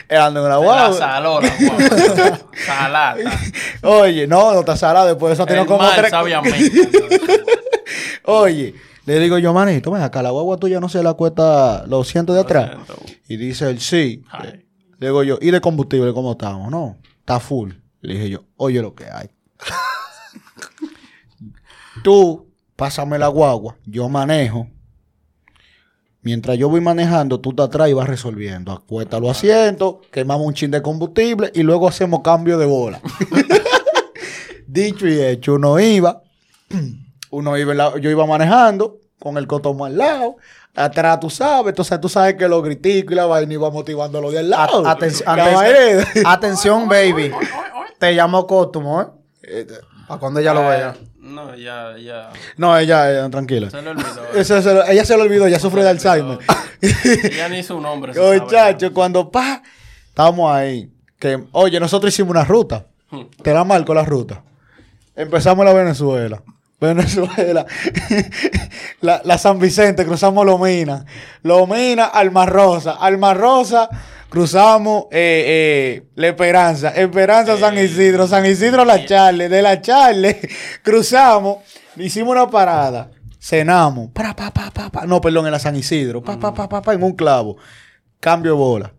él 0.10 0.18
anda 0.18 0.42
en 0.42 0.46
una 0.46 0.50
La 0.50 0.58
guagua. 0.58 1.20
guau. 1.22 1.42
Salata. 2.66 3.40
Oye, 3.84 4.28
no, 4.28 4.54
no 4.54 4.60
está 4.60 4.76
salado. 4.76 5.08
Después 5.08 5.30
de 5.30 5.34
eso 5.36 5.46
tiene 5.46 5.66
como 5.66 5.88
tres. 5.96 6.12
Oye, 8.26 8.76
le 9.06 9.20
digo 9.20 9.38
yo, 9.38 9.54
manito, 9.54 9.92
ven 9.92 10.04
acá, 10.04 10.22
la 10.22 10.32
guagua 10.32 10.58
tuya 10.58 10.80
no 10.80 10.90
se 10.90 11.02
la 11.02 11.14
cuesta 11.14 11.86
los 11.88 12.08
cientos 12.08 12.36
de 12.36 12.42
atrás. 12.42 12.72
Y 13.28 13.38
dice 13.38 13.70
él, 13.70 13.80
sí. 13.80 14.24
Ay. 14.30 14.66
Le 15.00 15.08
digo 15.08 15.24
yo, 15.24 15.38
¿y 15.42 15.52
de 15.52 15.62
combustible 15.62 16.14
cómo 16.14 16.34
estamos? 16.34 16.70
No, 16.70 16.98
está 17.20 17.40
full. 17.40 17.72
Le 18.02 18.14
dije 18.14 18.30
yo, 18.30 18.44
oye 18.58 18.82
lo 18.82 18.94
que 18.94 19.06
hay. 19.06 19.30
tú, 22.04 22.52
pásame 22.76 23.18
la 23.18 23.30
guagua, 23.30 23.78
yo 23.86 24.10
manejo. 24.10 24.68
Mientras 26.22 26.58
yo 26.58 26.68
voy 26.70 26.82
manejando, 26.82 27.40
tú 27.40 27.54
te 27.54 27.62
atrás 27.64 27.90
y 27.90 27.94
vas 27.94 28.08
resolviendo. 28.10 28.72
Acuesta 28.74 29.20
los 29.20 29.32
asientos, 29.32 29.96
quemamos 30.12 30.46
un 30.46 30.54
chin 30.54 30.70
de 30.72 30.82
combustible 30.82 31.50
y 31.54 31.64
luego 31.64 31.88
hacemos 31.88 32.22
cambio 32.22 32.58
de 32.58 32.66
bola. 32.66 33.00
Dicho 34.68 35.08
y 35.08 35.20
hecho, 35.22 35.56
uno 35.56 35.80
iba, 35.80 36.22
uno 37.32 37.58
iba, 37.58 37.74
la- 37.74 37.98
yo 38.00 38.10
iba 38.10 38.26
manejando 38.26 38.98
con 39.20 39.38
el 39.38 39.48
cotomo 39.48 39.86
al 39.86 39.98
lado, 39.98 40.36
atrás 40.76 41.20
tú 41.20 41.30
sabes, 41.30 41.70
entonces 41.70 42.00
tú 42.00 42.08
sabes 42.08 42.36
que 42.36 42.48
los 42.48 42.64
griticos 42.64 43.12
y 43.14 43.16
la 43.16 43.26
vaina 43.26 43.54
iba 43.54 43.70
motivando 43.72 44.22
lo 44.22 44.32
de 44.32 44.40
al 44.40 44.50
lado. 44.50 44.86
A- 44.86 44.96
aten- 44.98 45.24
La 45.26 45.36
aten- 45.36 45.56
vaina- 45.56 46.32
atención, 46.32 46.88
baby. 46.88 47.32
Te 47.98 48.12
llamo 48.14 48.46
Cóstumo, 48.46 49.02
¿eh? 49.02 49.66
Para 50.08 50.20
cuando 50.20 50.40
ella 50.40 50.54
lo 50.54 50.62
vea. 50.62 50.96
No, 51.30 51.56
ya, 51.56 51.96
ya. 51.98 52.30
No, 52.58 52.78
ella, 52.78 53.12
ella, 53.12 53.30
tranquila. 53.30 53.70
Se 53.70 53.82
le 53.82 53.90
olvidó. 53.90 54.26
Eso 54.36 54.62
se 54.62 54.74
lo- 54.74 54.86
ella 54.86 55.06
se 55.06 55.16
lo 55.16 55.24
olvidó, 55.24 55.46
ella 55.48 55.60
sufre 55.60 55.84
de 55.84 55.90
Alzheimer. 55.90 56.40
Ya 57.36 57.50
ni 57.50 57.62
su 57.62 57.80
nombre. 57.80 58.14
Muchachos, 58.14 58.92
cuando 58.94 59.30
pa, 59.30 59.62
estamos 60.08 60.50
ahí, 60.52 60.90
que, 61.20 61.38
oye, 61.52 61.78
nosotros 61.80 62.14
hicimos 62.14 62.32
una 62.32 62.46
ruta. 62.46 62.86
Te 63.44 63.54
la 63.54 63.64
marco 63.66 63.94
la 63.94 64.06
ruta. 64.06 64.42
Empezamos 65.16 65.66
la 65.66 65.74
Venezuela. 65.74 66.42
Venezuela. 66.80 67.66
la, 69.02 69.22
la 69.26 69.38
San 69.38 69.60
Vicente, 69.60 70.06
cruzamos 70.06 70.46
Lomina. 70.46 71.06
Lomina, 71.44 72.06
Alma 72.06 72.46
Rosa. 72.46 72.92
Alma 72.94 73.34
Rosa, 73.34 73.90
cruzamos 74.30 75.06
eh, 75.12 76.02
eh, 76.02 76.10
La 76.16 76.28
Esperanza. 76.28 76.90
Esperanza, 76.90 77.58
San 77.58 77.78
Isidro. 77.78 78.28
San 78.28 78.46
Isidro, 78.46 78.86
La 78.86 79.06
Charle. 79.06 79.50
De 79.50 79.62
La 79.62 79.82
Charle, 79.82 80.40
cruzamos. 80.84 81.58
Hicimos 81.98 82.32
una 82.32 82.50
parada. 82.50 83.12
Cenamos. 83.40 84.12
Pa, 84.12 84.36
pa, 84.36 84.52
pa, 84.52 84.72
pa, 84.72 84.90
pa. 84.90 85.06
No, 85.06 85.20
perdón, 85.20 85.46
en 85.48 85.52
la 85.52 85.60
San 85.60 85.76
Isidro. 85.76 86.22
Pa, 86.22 86.40
pa, 86.40 86.54
pa, 86.54 86.70
pa, 86.70 86.82
pa, 86.82 86.94
en 86.94 87.04
un 87.04 87.14
clavo. 87.14 87.58
Cambio 88.20 88.52
de 88.52 88.58
bola. 88.58 88.94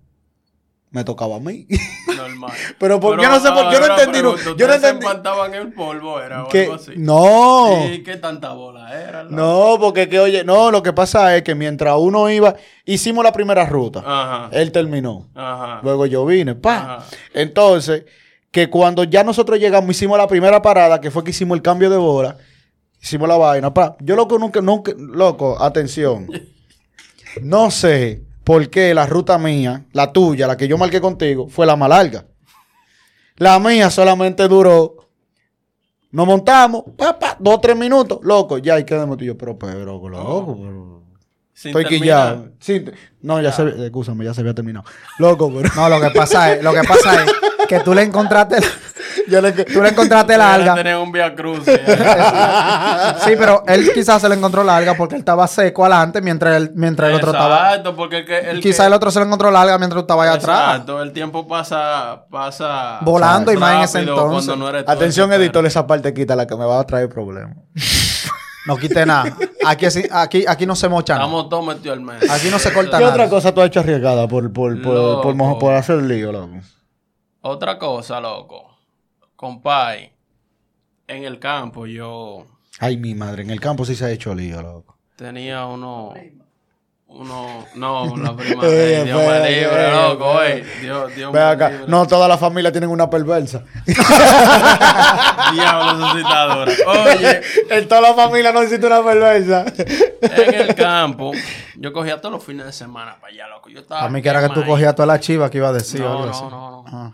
Me 0.90 1.04
tocaba 1.04 1.36
a 1.36 1.40
mí. 1.40 1.66
Normal. 2.40 2.56
Pero 2.78 2.98
por- 3.00 3.20
yo 3.20 3.28
no 3.28 3.40
sé 3.40 3.48
por- 3.50 3.72
yo 3.72 3.80
no 3.80 3.86
entendí, 3.86 4.18
pregunto, 4.20 4.42
yo 4.42 4.48
no 4.50 4.52
¿ustedes 4.52 4.80
se 4.80 4.88
entendí. 4.88 5.06
empantaban 5.06 5.54
en 5.54 5.72
polvo, 5.72 6.20
era 6.20 6.44
o 6.44 6.48
Que- 6.48 6.62
algo 6.62 6.74
así. 6.74 6.92
no. 6.96 7.86
¿Y 7.92 8.02
qué 8.02 8.16
tanta 8.16 8.52
bola 8.52 9.00
era? 9.00 9.24
No, 9.24 9.76
porque 9.80 10.08
que 10.08 10.18
oye, 10.20 10.44
no, 10.44 10.70
lo 10.70 10.82
que 10.82 10.92
pasa 10.92 11.36
es 11.36 11.42
que 11.42 11.54
mientras 11.54 11.94
uno 11.98 12.28
iba, 12.30 12.54
hicimos 12.84 13.22
la 13.24 13.32
primera 13.32 13.66
ruta. 13.66 14.00
Ajá. 14.04 14.48
Él 14.52 14.72
terminó. 14.72 15.28
Ajá. 15.34 15.80
Luego 15.82 16.06
yo 16.06 16.24
vine, 16.26 16.54
pa. 16.54 16.76
Ajá. 16.96 17.06
Entonces, 17.34 18.04
que 18.50 18.68
cuando 18.70 19.04
ya 19.04 19.22
nosotros 19.22 19.58
llegamos, 19.60 19.90
hicimos 19.90 20.18
la 20.18 20.26
primera 20.26 20.60
parada, 20.62 21.00
que 21.00 21.10
fue 21.10 21.22
que 21.22 21.30
hicimos 21.30 21.56
el 21.56 21.62
cambio 21.62 21.88
de 21.90 21.96
bola, 21.98 22.36
hicimos 23.00 23.28
la 23.28 23.36
vaina, 23.36 23.72
pa. 23.72 23.96
Yo 24.00 24.16
loco 24.16 24.38
nunca, 24.38 24.60
nunca, 24.60 24.92
loco, 24.96 25.56
atención. 25.62 26.26
No 27.42 27.70
sé 27.70 28.22
por 28.42 28.68
qué 28.70 28.92
la 28.94 29.06
ruta 29.06 29.38
mía, 29.38 29.84
la 29.92 30.12
tuya, 30.12 30.46
la 30.48 30.56
que 30.56 30.66
yo 30.66 30.76
marqué 30.76 31.00
contigo, 31.00 31.48
fue 31.48 31.64
la 31.66 31.76
más 31.76 31.88
larga. 31.88 32.24
La 33.40 33.58
mía 33.58 33.88
solamente 33.88 34.46
duró. 34.48 34.96
Nos 36.10 36.26
montamos, 36.26 36.84
pa, 36.94 37.18
pa, 37.18 37.36
dos 37.38 37.54
o 37.54 37.60
tres 37.60 37.74
minutos, 37.74 38.18
loco, 38.22 38.58
ya 38.58 38.74
ahí 38.74 38.84
quedamos 38.84 39.16
tú 39.16 39.24
y 39.24 39.28
yo, 39.28 39.38
pero, 39.38 39.58
pero, 39.58 39.84
loco, 40.08 40.58
pero- 40.60 41.02
Sin 41.54 41.70
Estoy 41.70 41.84
quillado. 41.86 42.50
No, 43.22 43.40
ya 43.40 43.50
se 43.52 43.62
había, 43.62 43.90
ya 44.24 44.34
se 44.34 44.40
había 44.42 44.54
terminado. 44.54 44.84
Loco, 45.18 45.50
pero. 45.54 45.70
No, 45.74 45.88
lo 45.88 46.00
que 46.02 46.10
pasa 46.10 46.52
es, 46.52 46.62
lo 46.62 46.74
que 46.74 46.82
pasa 46.82 47.24
es 47.24 47.32
que 47.66 47.80
tú 47.80 47.94
le 47.94 48.02
encontraste, 48.02 48.56
le- 49.26 49.52
tú 49.64 49.82
le 49.82 49.88
encontraste 49.90 50.36
larga. 50.36 50.74
tener 50.74 50.96
un 50.96 51.10
via 51.12 51.34
cruz. 51.34 51.60
Sí, 53.24 53.32
pero 53.38 53.62
él 53.66 53.90
quizás 53.94 54.20
se 54.22 54.28
le 54.28 54.34
encontró 54.34 54.62
larga 54.64 54.94
porque 54.94 55.14
él 55.16 55.20
estaba 55.20 55.46
seco 55.46 55.84
adelante 55.84 56.20
mientras 56.20 56.56
el, 56.56 56.70
mientras 56.74 57.10
el 57.10 57.16
otro 57.16 57.32
estaba. 57.32 57.68
Exacto, 57.70 57.96
porque 57.96 58.18
el 58.18 58.24
que. 58.24 58.38
El 58.38 58.60
Quizás 58.60 58.80
que- 58.80 58.86
el 58.86 58.92
otro 58.92 59.10
se 59.10 59.18
le 59.20 59.26
encontró 59.26 59.50
larga 59.50 59.78
mientras 59.78 59.98
tú 59.98 60.04
estabas 60.04 60.28
allá 60.28 60.36
atrás. 60.38 60.70
Exacto, 60.72 61.02
el 61.02 61.12
tiempo 61.12 61.46
pasa. 61.46 62.24
pasa 62.30 62.98
Volando 63.02 63.52
y 63.52 63.56
más 63.56 63.74
en 63.76 63.80
ese 63.82 63.98
entonces. 64.10 64.56
no 64.56 64.66
Atención, 64.68 65.32
editor, 65.32 65.64
esa 65.66 65.86
parte 65.86 66.12
quita 66.14 66.34
la 66.36 66.46
que 66.46 66.56
me 66.56 66.64
va 66.64 66.80
a 66.80 66.84
traer 66.84 67.08
problemas. 67.08 67.56
No 68.66 68.76
quite 68.76 69.06
nada. 69.06 69.34
Aquí, 69.64 69.86
aquí, 70.12 70.44
aquí 70.46 70.66
no 70.66 70.76
se 70.76 70.86
mocha 70.86 71.14
nada. 71.14 71.24
Estamos 71.24 71.48
todos 71.48 71.66
metidos 71.66 71.96
al 71.96 72.04
medio. 72.04 72.30
Aquí 72.30 72.48
no 72.50 72.58
se 72.58 72.70
corta 72.74 72.98
¿Qué 72.98 73.04
nada. 73.04 73.14
otra 73.14 73.28
cosa 73.30 73.54
tú 73.54 73.62
has 73.62 73.68
hecho 73.68 73.80
arriesgada 73.80 74.28
por, 74.28 74.52
por, 74.52 74.80
por, 74.82 75.22
por, 75.22 75.58
por 75.58 75.74
hacer 75.74 75.96
lío, 76.02 76.30
loco? 76.30 76.56
Otra 77.40 77.78
cosa, 77.78 78.20
loco. 78.20 78.69
Compay. 79.40 80.12
En 81.08 81.24
el 81.24 81.38
campo 81.38 81.86
yo 81.86 82.44
Ay, 82.78 82.98
mi 82.98 83.14
madre, 83.14 83.42
en 83.42 83.48
el 83.48 83.58
campo 83.58 83.86
sí 83.86 83.96
se 83.96 84.04
ha 84.04 84.10
hecho 84.10 84.34
lío, 84.34 84.60
loco. 84.60 84.98
tenía 85.16 85.64
uno. 85.64 86.12
Uno. 87.06 87.64
No, 87.74 88.16
la 88.22 88.36
prima. 88.36 88.66
Dios 88.66 89.06
me 89.06 89.50
libre, 89.50 89.92
loco, 89.92 90.42
ey. 90.42 90.62
Dios, 90.82 91.14
Dios 91.16 91.32
Ve 91.32 91.38
me 91.38 91.44
acá, 91.46 91.70
libre. 91.70 91.86
no 91.88 92.06
toda 92.06 92.28
la 92.28 92.36
familia 92.36 92.70
tienen 92.70 92.90
una 92.90 93.08
perversa. 93.08 93.64
Diablo 95.54 96.06
suscitadora. 96.06 96.72
Oye, 96.86 97.40
en 97.70 97.88
toda 97.88 98.02
la 98.02 98.12
familia 98.12 98.52
no 98.52 98.60
existe 98.60 98.86
una 98.86 99.02
perversa. 99.02 99.64
en 100.20 100.54
el 100.54 100.74
campo, 100.74 101.32
Yo 101.76 101.94
cogía 101.94 102.20
todos 102.20 102.34
los 102.34 102.44
fines 102.44 102.66
de 102.66 102.72
semana 102.72 103.16
para 103.18 103.32
allá, 103.32 103.48
loco. 103.48 103.70
Yo 103.70 103.80
estaba 103.80 104.04
A 104.04 104.10
mí 104.10 104.20
que 104.20 104.28
era 104.28 104.46
que 104.46 104.52
tú 104.54 104.66
cogías 104.66 104.94
toda 104.94 105.06
la 105.06 105.18
chiva 105.18 105.48
que 105.48 105.56
iba 105.56 105.70
a 105.70 105.72
decir. 105.72 106.02
No, 106.02 106.26
no, 106.26 106.50
no, 106.50 106.50
no. 106.50 106.84
Ah. 106.86 107.12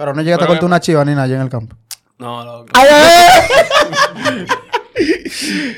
Pero 0.00 0.14
no 0.14 0.22
llegaste 0.22 0.44
a 0.44 0.48
cortar 0.48 0.64
una 0.64 0.80
chiva 0.80 1.04
ni 1.04 1.10
nada 1.12 1.24
allá 1.24 1.36
en 1.36 1.42
el 1.42 1.48
campo. 1.50 1.76
No, 2.18 2.44
loco. 2.44 2.66
¡Ay, 2.74 2.88
ay! 2.90 4.46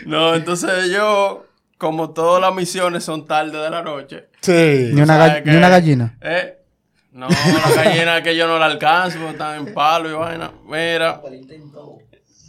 No, 0.06 0.34
entonces 0.34 0.90
yo, 0.90 1.46
como 1.78 2.10
todas 2.10 2.40
las 2.40 2.54
misiones 2.54 3.04
son 3.04 3.26
tarde 3.26 3.58
de 3.58 3.70
la 3.70 3.82
noche. 3.82 4.26
Sí. 4.40 4.90
Ni 4.92 5.00
una, 5.00 5.16
¿sabes 5.16 5.44
ga- 5.44 5.50
ni 5.50 5.56
una 5.56 5.68
gallina. 5.68 6.16
¿Eh? 6.20 6.58
No, 7.12 7.28
la 7.28 7.84
gallina 7.84 8.22
que 8.22 8.34
yo 8.36 8.46
no 8.48 8.58
la 8.58 8.66
alcanzo, 8.66 9.18
porque 9.18 9.32
están 9.32 9.66
en 9.66 9.74
palo 9.74 10.10
y 10.10 10.14
vaina. 10.14 10.50
Mira. 10.64 11.20
Yo 11.22 11.30
lo 11.30 11.36
intenté. 11.36 11.78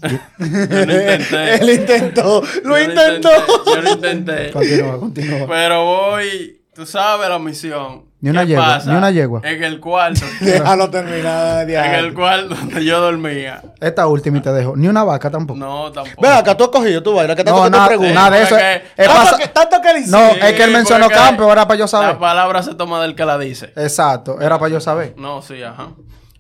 Él 1.62 1.70
intentó. 1.70 2.44
Lo 2.64 2.78
Yo 2.78 2.84
intentó. 2.84 3.30
Yo 3.66 3.82
lo 3.82 3.90
intenté. 3.92 4.52
Continúa, 4.52 5.00
continúa. 5.00 5.48
Pero 5.48 5.86
voy, 5.86 6.62
tú 6.74 6.86
sabes 6.86 7.30
la 7.30 7.40
misión. 7.40 8.06
Ni 8.20 8.30
una 8.30 8.42
¿Qué 8.42 8.50
yegua, 8.52 8.66
pasa? 8.66 8.90
ni 8.92 8.98
una 8.98 9.12
yegua. 9.12 9.42
En 9.44 9.64
el 9.64 9.80
cuarto. 9.82 10.22
Déjalo 10.42 10.90
terminar. 10.90 11.70
en 11.70 11.96
el 11.96 12.14
cuarto 12.14 12.56
donde 12.56 12.86
yo 12.86 13.02
dormía. 13.02 13.62
Esta 13.82 14.08
última 14.08 14.38
y 14.38 14.42
te 14.42 14.52
dejo. 14.54 14.76
Ni 14.78 14.88
una 14.88 15.04
vaca 15.04 15.30
tampoco. 15.30 15.60
No, 15.60 15.92
tampoco. 15.92 16.22
Ve 16.22 16.28
acá, 16.30 16.56
tú 16.56 16.64
has 16.64 16.70
cogido 16.70 17.04
tu 17.04 17.14
vaina. 17.14 17.36
Que 17.36 17.44
tanto 17.44 17.60
No, 17.60 17.66
que 17.66 17.72
te 17.72 17.78
nada, 17.78 17.88
pregunto. 17.88 18.14
nada 18.14 18.30
de 18.32 18.42
eso. 18.44 18.50
porque- 18.50 18.76
Es- 18.76 18.82
es 18.98 19.08
Tanto 19.08 19.14
pasa- 19.24 19.38
que- 19.38 19.48
Tanto 19.50 19.82
que 19.82 19.94
dice. 19.96 20.12
No, 20.12 20.30
Sí, 20.32 20.40
es 20.42 20.54
que 20.54 20.64
él 20.64 20.72
mencionó 20.72 21.10
campo, 21.10 21.52
era 21.52 21.68
para 21.68 21.78
yo 21.78 21.84
La 21.84 21.88
saber. 21.90 22.18
palabra 22.18 22.64
se 22.64 22.76
toma 22.76 23.02
del 23.02 23.14
que 23.16 23.26
la 23.26 23.38
dice. 23.38 23.74
Exacto, 23.76 24.40
era 24.40 24.58
para 24.58 24.72
yo 24.72 24.80
saber. 24.80 25.14
No, 25.18 25.42
sí, 25.42 25.62
ajá. 25.62 25.90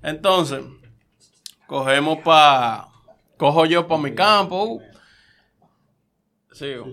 Entonces, 0.01 0.61
cogemos 1.67 2.19
pa... 2.23 2.89
Cojo 3.37 3.65
yo 3.65 3.87
para 3.87 4.01
mi 4.01 4.13
campo. 4.15 4.63
uh. 4.63 4.81
Sigo. 6.53 6.85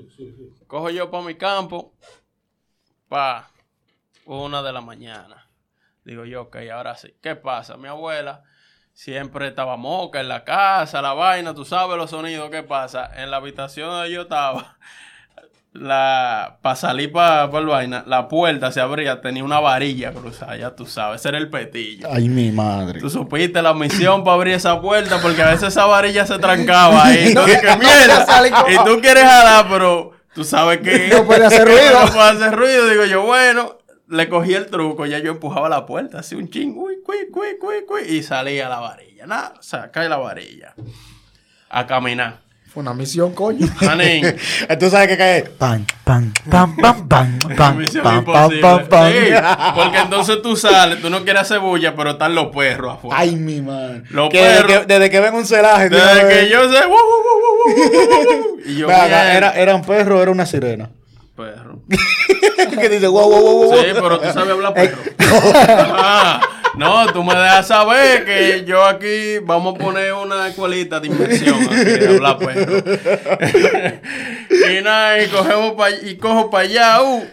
Cojo 0.66 0.90
yo 0.90 1.10
para 1.10 1.24
mi 1.24 1.34
campo. 1.36 1.92
Pa... 3.10 3.50
Una 4.24 4.62
de 4.62 4.72
la 4.72 4.80
mañana. 4.80 5.48
Digo 6.04 6.24
yo, 6.24 6.42
ok, 6.42 6.58
ahora 6.72 6.94
sí. 6.94 7.12
¿Qué 7.20 7.34
pasa? 7.34 7.76
Mi 7.76 7.88
abuela 7.88 8.44
siempre 8.92 9.48
estaba 9.48 9.76
moca 9.76 10.20
en 10.20 10.28
la 10.28 10.44
casa, 10.44 11.02
la 11.02 11.12
vaina, 11.14 11.52
tú 11.52 11.64
sabes 11.64 11.96
los 11.96 12.10
sonidos. 12.10 12.48
¿Qué 12.50 12.62
pasa? 12.62 13.10
En 13.16 13.32
la 13.32 13.38
habitación 13.38 13.88
donde 13.88 14.12
yo 14.12 14.22
estaba, 14.22 14.76
la 15.72 16.58
para 16.62 16.76
salir 16.76 17.10
para 17.10 17.50
el 17.58 17.66
vaina, 17.66 18.04
la 18.06 18.28
puerta 18.28 18.70
se 18.70 18.80
abría, 18.80 19.20
tenía 19.20 19.42
una 19.42 19.58
varilla 19.58 20.12
cruzada, 20.12 20.56
ya 20.56 20.76
tú 20.76 20.86
sabes, 20.86 21.20
ese 21.20 21.30
era 21.30 21.38
el 21.38 21.50
petillo. 21.50 22.08
Ay, 22.12 22.28
mi 22.28 22.52
madre. 22.52 23.00
Tú 23.00 23.10
supiste 23.10 23.60
la 23.60 23.74
misión 23.74 24.22
para 24.22 24.36
abrir 24.36 24.54
esa 24.54 24.80
puerta 24.80 25.20
porque 25.20 25.42
a 25.42 25.50
veces 25.50 25.68
esa 25.68 25.86
varilla 25.86 26.24
se 26.24 26.38
trancaba 26.38 27.06
ahí. 27.06 27.34
Mierda. 27.34 28.70
Y 28.70 28.76
tú 28.84 29.00
quieres 29.00 29.24
jalar, 29.24 29.66
pero 29.68 30.19
tú 30.34 30.44
sabes 30.44 30.78
que 30.80 31.08
No 31.08 31.24
puede 31.24 31.44
hacer 31.46 31.64
ruido. 31.66 32.04
No 32.06 32.12
puede 32.12 32.30
hacer 32.30 32.54
ruido. 32.56 32.88
Digo 32.88 33.04
yo, 33.04 33.22
bueno, 33.22 33.78
le 34.08 34.28
cogí 34.28 34.54
el 34.54 34.66
truco, 34.66 35.06
ya 35.06 35.18
yo 35.18 35.30
empujaba 35.32 35.68
la 35.68 35.86
puerta, 35.86 36.18
así 36.20 36.34
un 36.34 36.48
ching, 36.50 36.74
uy, 36.76 36.96
cui, 37.04 37.28
cui, 37.32 37.58
cui, 37.60 37.84
cui, 37.86 38.02
y 38.16 38.22
salía 38.22 38.68
la 38.68 38.80
varilla. 38.80 39.26
Nada, 39.26 39.54
saca 39.60 40.02
la 40.08 40.16
varilla. 40.16 40.74
A 41.68 41.86
caminar. 41.86 42.38
Fue 42.72 42.82
una 42.82 42.94
misión, 42.94 43.34
coño. 43.34 43.66
Manín. 43.82 44.24
Tú 44.78 44.90
sabes 44.90 45.08
que 45.08 45.16
cae. 45.18 45.42
Pan, 45.42 45.84
pan, 46.04 46.32
pam, 46.48 46.76
Misión 47.76 48.04
pam, 48.04 48.24
pam, 48.24 48.52
imposible. 48.52 48.60
pam, 48.60 48.86
pam. 48.88 49.12
Sí, 49.12 49.18
porque 49.74 49.98
entonces 49.98 50.40
tú 50.42 50.56
sales, 50.56 51.00
tú 51.02 51.10
no 51.10 51.24
quieres 51.24 51.42
hacer 51.42 51.58
bulla, 51.58 51.96
pero 51.96 52.10
están 52.12 52.32
los 52.36 52.54
perros 52.54 52.94
afuera. 52.94 53.16
Ay, 53.18 53.34
mi 53.34 53.60
madre. 53.60 54.04
Los 54.10 54.28
Que 54.30 54.40
desde, 54.40 54.62
perros. 54.64 54.86
que, 54.86 54.86
desde 54.94 55.10
que 55.10 55.20
ven 55.20 55.34
un 55.34 55.46
celaje. 55.46 55.88
Desde 55.88 56.28
que 56.28 56.48
yo 56.48 56.62
sé. 56.70 56.86
"Wow, 56.86 56.90
wow, 56.96 57.22
wow, 57.24 57.39
wow, 57.66 57.74
wow, 57.76 58.06
wow, 58.08 58.26
wow", 58.26 58.58
Y 58.64 58.76
yo, 58.76 58.86
Ve 58.88 58.94
acá, 58.94 59.06
"Mierda". 59.06 59.36
era, 59.36 59.50
¿Era 59.52 59.74
un 59.74 59.82
perro 59.84 60.18
o 60.18 60.22
era 60.22 60.30
una 60.30 60.46
sirena? 60.46 60.90
perro. 61.36 61.78
que 62.80 62.88
dice, 62.90 63.06
wow, 63.08 63.28
wow, 63.30 63.40
wow, 63.40 63.64
wow. 63.70 63.78
Sí, 63.78 63.86
pero 63.94 64.20
tú 64.20 64.30
sabes 64.32 64.50
hablar 64.50 64.74
perro. 64.74 64.98
Ah, 65.22 66.40
no, 66.76 67.06
tú 67.12 67.22
me 67.24 67.34
dejas 67.34 67.66
saber 67.68 68.24
que 68.24 68.64
yo 68.66 68.84
aquí 68.84 69.38
vamos 69.42 69.74
a 69.74 69.78
poner 69.78 70.12
una 70.12 70.48
escuelita 70.48 71.00
de 71.00 71.06
inmersión 71.08 71.56
aquí 71.64 71.74
de 71.84 72.08
hablar 72.08 72.38
perro. 72.38 72.76
y 74.50 74.82
nada, 74.82 75.22
y 75.22 75.28
cogemos 75.28 75.72
pa- 75.72 75.90
y 75.90 76.16
cojo 76.16 76.50
para 76.50 76.64
allá, 76.64 77.02
uh, 77.02 77.24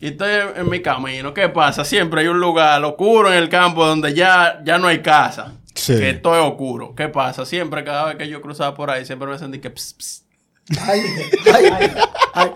y 0.00 0.08
estoy 0.08 0.30
en, 0.32 0.48
en 0.62 0.70
mi 0.70 0.80
camino. 0.82 1.32
¿Qué 1.34 1.48
pasa? 1.48 1.84
Siempre 1.84 2.22
hay 2.22 2.28
un 2.28 2.40
lugar 2.40 2.82
oscuro 2.84 3.28
en 3.32 3.38
el 3.38 3.48
campo 3.48 3.84
donde 3.86 4.14
ya, 4.14 4.60
ya 4.64 4.78
no 4.78 4.88
hay 4.88 5.00
casa. 5.00 5.52
Sí. 5.74 5.98
Que 5.98 6.12
todo 6.14 6.34
es 6.36 6.42
oscuro. 6.42 6.94
¿Qué 6.94 7.08
pasa? 7.08 7.44
Siempre, 7.46 7.82
cada 7.84 8.06
vez 8.06 8.16
que 8.16 8.28
yo 8.28 8.40
cruzaba 8.40 8.74
por 8.74 8.90
ahí, 8.90 9.04
siempre 9.06 9.28
me 9.28 9.38
sentí 9.38 9.58
que... 9.60 9.70
ps, 9.70 9.94
ps. 9.94 10.24
Ay, 10.86 11.02
ay, 11.52 11.64
ay, 11.72 11.92
ay. 12.34 12.50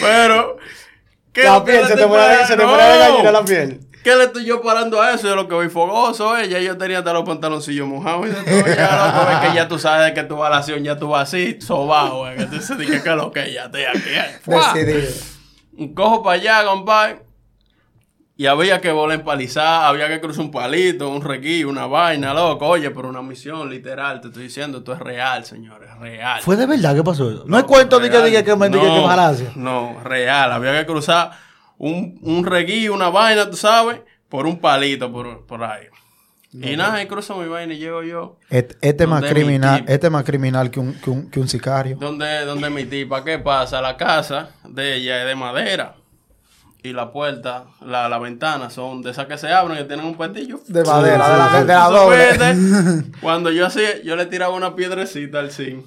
Pero... 0.00 0.56
¿qué 1.32 1.44
La 1.44 1.64
piel, 1.64 1.82
le 1.82 1.88
se 1.88 1.96
te 1.96 2.06
parando? 2.06 2.46
se 2.46 2.56
te 2.56 2.62
No. 2.62 2.76
gallina 2.76 3.32
la 3.32 3.44
piel. 3.44 3.80
¿Qué 4.02 4.14
le 4.16 4.24
estoy 4.24 4.44
yo 4.44 4.62
parando 4.62 5.00
a 5.02 5.12
eso? 5.12 5.28
De 5.28 5.34
lo 5.36 5.48
que 5.48 5.54
voy 5.54 5.68
fogoso, 5.68 6.36
eh. 6.38 6.48
Ya 6.48 6.58
yo 6.60 6.76
tenía 6.78 6.98
hasta 6.98 7.12
los 7.12 7.24
pantaloncillos 7.24 7.86
mojados 7.86 8.26
y 8.26 8.30
de 8.30 8.34
todo. 8.62 8.74
Ya, 8.74 9.12
loco, 9.14 9.30
es 9.30 9.48
que 9.50 9.54
ya 9.56 9.68
tú 9.68 9.78
sabes 9.78 10.12
que 10.12 10.22
tu 10.22 10.36
vas 10.36 10.48
a 10.48 10.50
la 10.50 10.56
acción, 10.58 10.82
ya 10.84 10.96
tú 10.96 11.08
vas 11.08 11.28
así, 11.28 11.60
sobado, 11.60 12.30
eh. 12.30 12.36
Que 12.36 12.44
tú 12.46 12.60
se 12.60 12.76
dice 12.76 13.02
que 13.02 13.10
lo 13.10 13.30
que 13.32 13.52
ya 13.52 13.64
estoy 13.66 13.84
aquí. 13.84 14.00
eh. 14.08 14.38
Decidido. 14.46 15.12
Un 15.76 15.94
cojo 15.94 16.22
para 16.22 16.40
allá, 16.40 16.64
compadre. 16.64 17.20
Y 18.40 18.46
había 18.46 18.80
que 18.80 18.92
volar 18.92 19.18
empalizar, 19.18 19.84
había 19.86 20.06
que 20.06 20.20
cruzar 20.20 20.44
un 20.44 20.52
palito, 20.52 21.08
un 21.10 21.22
reguillo, 21.22 21.68
una 21.68 21.86
vaina, 21.88 22.32
loco. 22.32 22.68
Oye, 22.68 22.88
pero 22.92 23.08
una 23.08 23.20
misión 23.20 23.68
literal, 23.68 24.20
te 24.20 24.28
estoy 24.28 24.44
diciendo, 24.44 24.78
esto 24.78 24.92
es 24.92 25.00
real, 25.00 25.44
señores, 25.44 25.90
real. 25.98 26.40
¿Fue 26.40 26.54
de 26.54 26.66
verdad 26.66 26.94
que 26.94 27.02
pasó 27.02 27.28
eso? 27.28 27.42
No, 27.48 27.56
hay 27.56 27.64
cuento 27.64 27.98
de 27.98 28.08
que 28.08 28.22
diga 28.22 28.44
que 28.44 28.54
me 28.54 28.68
diga 28.68 28.80
que 28.80 28.88
No, 29.00 29.06
malacia. 29.08 29.50
No, 29.56 29.98
real. 30.04 30.52
Había 30.52 30.78
que 30.78 30.86
cruzar 30.86 31.32
un, 31.78 32.16
un 32.22 32.46
reguillo, 32.46 32.94
una 32.94 33.08
vaina, 33.08 33.50
tú 33.50 33.56
sabes, 33.56 34.02
por 34.28 34.46
un 34.46 34.60
palito 34.60 35.10
por, 35.10 35.44
por 35.44 35.64
ahí. 35.64 35.86
y 36.52 36.76
nada, 36.76 37.02
y 37.02 37.06
cruzo 37.06 37.36
mi 37.38 37.48
vaina 37.48 37.74
y 37.74 37.78
llego 37.78 38.04
yo. 38.04 38.36
Este, 38.50 38.76
este 38.82 39.02
es 39.02 39.10
más 39.10 39.24
criminal, 39.24 39.84
este 39.88 40.06
es 40.06 40.12
más 40.12 40.22
criminal 40.22 40.70
que 40.70 40.78
un, 40.78 40.94
que 40.94 41.10
un, 41.10 41.28
que 41.28 41.40
un 41.40 41.48
sicario. 41.48 41.96
Donde, 41.98 42.44
donde 42.44 42.70
mi 42.70 42.84
tipa, 42.84 43.24
¿qué 43.24 43.40
pasa? 43.40 43.80
La 43.82 43.96
casa 43.96 44.50
de 44.64 44.94
ella 44.94 45.22
es 45.22 45.26
de 45.26 45.34
madera. 45.34 45.96
Y 46.82 46.92
la 46.92 47.10
puerta, 47.10 47.64
la, 47.84 48.08
la 48.08 48.18
ventana 48.18 48.70
son 48.70 49.02
de 49.02 49.10
esas 49.10 49.26
que 49.26 49.36
se 49.36 49.52
abren 49.52 49.78
y 49.78 49.84
tienen 49.88 50.06
un 50.06 50.16
petillo. 50.16 50.60
De 50.68 50.84
madera, 50.84 51.28
de 51.28 51.36
la, 51.36 51.48
de, 51.58 51.64
de 51.64 51.74
la 51.74 51.86
Tú 51.88 51.92
doble. 51.92 52.30
supiste, 52.34 53.12
Cuando 53.20 53.50
yo 53.50 53.66
hacía, 53.66 54.00
yo 54.02 54.14
le 54.14 54.26
tiraba 54.26 54.54
una 54.54 54.76
piedrecita 54.76 55.40
al 55.40 55.50
zinc. 55.50 55.84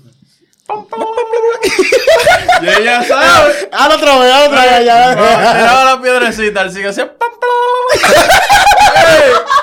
Pam, 0.68 0.86
pam, 0.88 1.00
pam, 1.00 1.10
pam. 1.10 2.64
y 2.64 2.68
ella 2.82 3.04
sabe. 3.04 3.70
Hazlo 3.72 3.96
otra 3.96 4.20
vez, 4.20 4.34
hazlo 4.34 4.48
otra 4.52 4.66
vez. 4.66 4.86
ya. 4.86 5.12
Tiraba 5.14 5.86
la 5.86 6.02
piedrecita, 6.02 6.62
el 6.62 6.72
sigue 6.72 6.90
hacía 6.90 7.18
pam, 7.18 7.30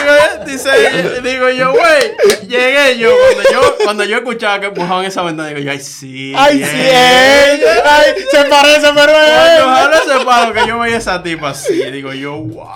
digo, 0.00 0.44
dice, 0.46 1.20
digo 1.22 1.48
yo, 1.50 1.72
güey, 1.72 2.46
llegué 2.48 2.98
yo 2.98 3.10
cuando, 3.34 3.50
yo, 3.52 3.76
cuando 3.84 4.04
yo 4.04 4.16
escuchaba 4.18 4.60
que 4.60 4.66
empujaban 4.66 5.04
esa 5.04 5.22
ventana, 5.22 5.48
digo 5.48 5.60
yo, 5.60 5.70
ay, 5.70 5.80
sí. 5.80 6.32
Ay, 6.36 6.58
bien. 6.58 6.70
sí, 6.70 6.76
eh. 6.78 7.60
Ay, 7.84 8.14
se 8.30 8.44
parece, 8.44 8.86
pero 8.94 9.12
Cuando 9.12 9.54
es. 9.56 9.62
ojalá 9.62 9.96
ese 9.98 10.24
palo 10.24 10.52
que 10.54 10.66
yo 10.68 10.78
veía 10.78 10.96
esa 10.98 11.22
tipa 11.22 11.50
así, 11.50 11.74
digo 11.90 12.12
yo, 12.12 12.36
wow. 12.38 12.66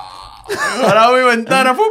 Ahora 0.84 1.10
mi 1.12 1.22
ventana, 1.24 1.74
fu, 1.74 1.82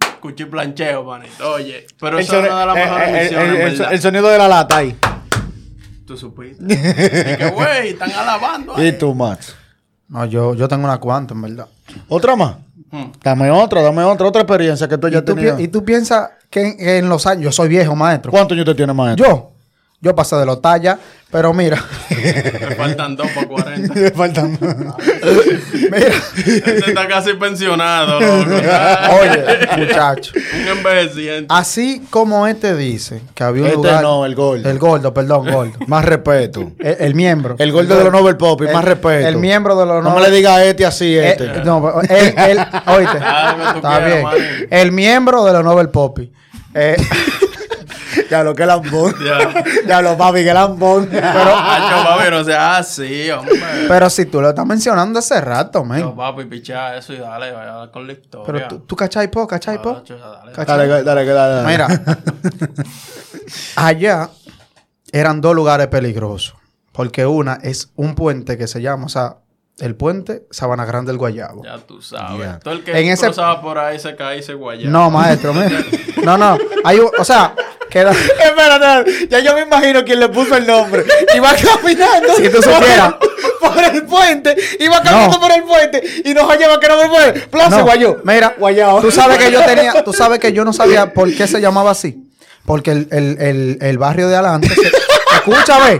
escuché 0.00 0.46
plancheo, 0.46 1.02
manito. 1.04 1.52
Oye, 1.52 1.86
pero 2.00 2.18
El, 2.18 2.24
eso 2.24 2.38
es 2.40 2.46
una 2.50 2.60
de 2.60 2.66
las 2.66 2.76
eh, 2.76 2.80
mejores 2.80 3.08
eh, 3.08 3.22
misiones, 3.22 3.48
el- 3.80 3.86
el- 3.86 3.92
el 3.92 4.00
sonido 4.00 4.28
de 4.28 4.38
la 4.38 4.48
lata 4.48 4.76
ahí. 4.78 4.96
Tú 6.06 6.16
supiste. 6.16 6.62
Y 6.64 7.36
que, 7.36 7.50
güey, 7.52 7.88
están 7.90 8.10
alabando. 8.12 8.74
¿Y 8.78 8.82
ahí. 8.82 8.92
tú, 8.98 9.14
Max? 9.14 9.54
No, 10.08 10.24
yo, 10.24 10.54
yo 10.54 10.66
tengo 10.68 10.84
una 10.84 10.98
cuanta, 10.98 11.34
en 11.34 11.42
verdad. 11.42 11.66
¿Otra 12.08 12.34
más? 12.34 12.56
Hmm. 12.90 13.10
Dame 13.22 13.50
otra, 13.50 13.82
dame 13.82 14.02
otra, 14.04 14.26
otra 14.28 14.42
experiencia 14.42 14.88
que 14.88 14.96
tú 14.98 15.08
¿Y 15.08 15.12
ya 15.12 15.22
tenías. 15.22 15.56
pi- 15.56 15.64
y 15.64 15.68
tú 15.68 15.84
piensas 15.84 16.30
que 16.50 16.66
en, 16.68 16.76
que 16.78 16.98
en 16.98 17.08
los 17.08 17.26
años, 17.26 17.44
yo 17.44 17.52
soy 17.52 17.68
viejo 17.68 17.94
maestro. 17.94 18.30
¿Cuántos 18.30 18.54
años 18.54 18.64
te 18.66 18.74
tiene, 18.74 18.92
maestro? 18.94 19.26
Yo, 19.26 19.50
yo 20.00 20.14
pasé 20.14 20.36
de 20.36 20.46
los 20.46 20.62
tallas, 20.62 20.98
pero 21.30 21.52
mira, 21.52 21.84
Me 22.10 22.74
faltan 22.76 23.16
dos 23.16 23.28
para 23.32 23.46
40. 23.48 23.94
Me 23.94 24.10
faltan. 24.12 24.58
mira, 25.72 26.12
Este 26.36 26.88
está 26.90 27.06
casi 27.08 27.34
pensionado, 27.34 28.20
loco. 28.20 28.50
oye, 29.20 29.44
muchacho. 29.76 30.32
Un 30.54 30.68
envejeciente. 30.78 31.46
Así 31.48 32.02
como 32.10 32.46
este 32.46 32.74
dice 32.76 33.20
que 33.34 33.42
había 33.44 33.62
un 33.64 33.68
Este 33.68 33.76
lugar. 33.76 34.02
no, 34.02 34.24
el 34.24 34.34
gordo. 34.34 34.70
El 34.70 34.78
gordo, 34.78 35.12
perdón, 35.12 35.50
gordo. 35.50 35.72
Más 35.86 36.04
respeto. 36.04 36.72
El, 36.78 36.96
el 37.00 37.14
miembro. 37.14 37.56
El 37.58 37.72
gordo 37.72 37.96
de 37.96 38.04
los 38.04 38.12
Nobel 38.12 38.36
Pop, 38.36 38.62
más 38.72 38.84
respeto. 38.84 39.26
El 39.28 39.36
miembro 39.36 39.76
de 39.78 39.84
los 39.86 40.02
No 40.04 40.10
me 40.10 40.20
Nobel- 40.20 40.30
le 40.30 40.36
diga 40.36 40.56
a 40.56 40.64
este 40.64 40.86
así, 40.86 41.16
Eh, 41.16 41.30
este. 41.30 41.44
eh, 41.46 41.62
no, 41.64 42.00
él, 42.02 42.34
él, 42.36 42.58
oíste, 42.86 43.16
está 43.18 43.98
quieras, 43.98 44.04
bien. 44.06 44.68
El 44.70 44.92
miembro 44.92 45.44
de 45.44 45.52
los 45.52 45.64
Nobel 45.64 45.88
Poppy. 45.90 46.32
Eh, 46.74 46.96
Ya 48.30 48.42
lo 48.44 48.54
que 48.54 48.66
lambón. 48.66 49.14
Ya. 49.24 49.64
Ya 49.86 50.02
lo 50.02 50.16
papi, 50.16 50.44
que 50.44 50.52
lambón. 50.52 51.08
Pero, 51.10 51.22
papi, 51.24 52.30
no 52.30 52.44
sea 52.44 52.76
así, 52.78 53.30
hombre. 53.30 53.54
pero 53.88 54.10
si 54.10 54.26
tú 54.26 54.40
lo 54.42 54.50
estás 54.50 54.66
mencionando 54.66 55.18
hace 55.18 55.40
rato, 55.40 55.78
Yo, 55.80 55.84
man. 55.84 56.14
papi, 56.16 56.44
picha 56.44 56.96
eso 56.96 57.12
y 57.14 57.18
dale, 57.18 57.52
vaya 57.52 57.90
con 57.90 58.06
la 58.06 58.12
historia. 58.12 58.44
Pero 58.46 58.68
tú, 58.68 58.78
tú 58.80 58.96
cachai 58.96 59.30
po, 59.30 59.46
cachai 59.46 59.80
po. 59.80 60.02
Dale. 60.06 60.52
Cachai. 60.52 60.88
Dale, 60.88 61.02
dale, 61.04 61.24
dale, 61.24 61.34
dale. 61.54 61.66
Mira, 61.66 61.88
allá 63.76 64.30
eran 65.12 65.40
dos 65.40 65.54
lugares 65.54 65.86
peligrosos 65.88 66.54
Porque 66.92 67.24
una 67.26 67.54
es 67.62 67.90
un 67.96 68.14
puente 68.14 68.58
que 68.58 68.66
se 68.66 68.82
llama, 68.82 69.06
o 69.06 69.08
sea, 69.08 69.36
el 69.78 69.94
puente 69.94 70.46
Sabana 70.50 70.84
Grande 70.84 71.12
del 71.12 71.18
Guayabo. 71.18 71.62
Ya 71.64 71.78
tú 71.78 72.02
sabes. 72.02 72.40
Ya. 72.40 72.58
Todo 72.58 72.74
el 72.74 72.82
que 72.84 72.90
En 72.98 73.08
ese- 73.08 73.26
cruzaba 73.26 73.60
por 73.62 73.78
ahí 73.78 73.98
se 73.98 74.16
caía 74.16 74.38
y 74.38 74.42
se 74.42 74.54
guayaba. 74.54 74.90
No, 74.90 75.08
maestro, 75.10 75.54
mira. 75.54 75.78
No, 76.24 76.36
no. 76.36 76.58
Hay 76.84 76.98
un, 76.98 77.08
o 77.16 77.24
sea, 77.24 77.54
queda. 77.88 78.12
Espérate, 78.44 79.28
ya 79.28 79.40
yo 79.40 79.54
me 79.54 79.62
imagino 79.62 80.04
quién 80.04 80.20
le 80.20 80.28
puso 80.28 80.56
el 80.56 80.66
nombre. 80.66 81.04
Iba 81.34 81.54
caminando. 81.54 82.34
Si 82.36 82.48
tú 82.48 82.62
supieras. 82.62 83.14
Por, 83.60 83.74
por 83.74 83.84
el 83.84 84.04
puente. 84.04 84.56
Iba 84.80 85.02
caminando 85.02 85.34
No. 85.36 85.40
por 85.40 85.50
el 85.52 85.62
puente. 85.64 86.02
Y 86.24 86.34
nos 86.34 86.48
hallaba 86.48 86.78
que 86.80 86.88
no 86.88 86.96
me 86.96 87.08
fue. 87.08 87.32
Plaza 87.50 87.78
No, 87.78 87.84
Guayó. 87.84 88.18
Mira, 88.24 88.54
Guayao. 88.58 89.00
tú 89.00 89.10
sabes 89.10 89.38
que 89.38 89.50
yo 89.50 89.62
tenía, 89.64 90.02
tú 90.04 90.12
sabes 90.14 90.38
que 90.38 90.52
yo 90.52 90.64
no 90.64 90.72
sabía 90.72 91.12
por 91.12 91.32
qué 91.34 91.46
se 91.46 91.60
llamaba 91.60 91.90
así. 91.92 92.24
Porque 92.64 92.90
el, 92.90 93.08
el- 93.10 93.36
el- 93.40 93.78
el 93.80 93.98
barrio 93.98 94.28
de 94.28 94.36
adelante, 94.36 94.68
se, 94.68 94.92
escucha, 95.36 95.78
ve, 95.78 95.98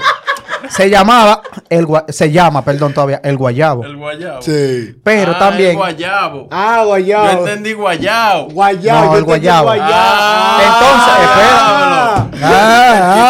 se 0.69 0.91
llamaba, 0.91 1.41
el, 1.71 1.87
Gua- 1.87 2.05
se 2.11 2.31
llama, 2.31 2.65
perdón, 2.65 2.93
todavía, 2.95 3.21
el 3.25 3.37
Guayabo. 3.37 3.85
El 3.85 3.97
guayabo. 3.97 4.43
Sí. 4.43 4.95
Pero 5.05 5.33
Ah, 5.35 5.39
también, 5.39 5.71
El 5.71 5.77
guayabo. 5.77 6.49
Ah, 6.51 6.83
Guayao. 6.85 7.25
Yo 7.33 7.39
entendí 7.47 7.73
guayabo. 7.73 8.49
Guayao. 8.51 9.05
No, 9.07 9.13
yo 9.13 9.19
el 9.19 9.25
Guayao. 9.25 9.73
entendí 9.75 9.93
Ah, 9.93 10.61
Entonces, 10.65 11.15
espera. 11.31 12.29
Ah, 12.43 13.29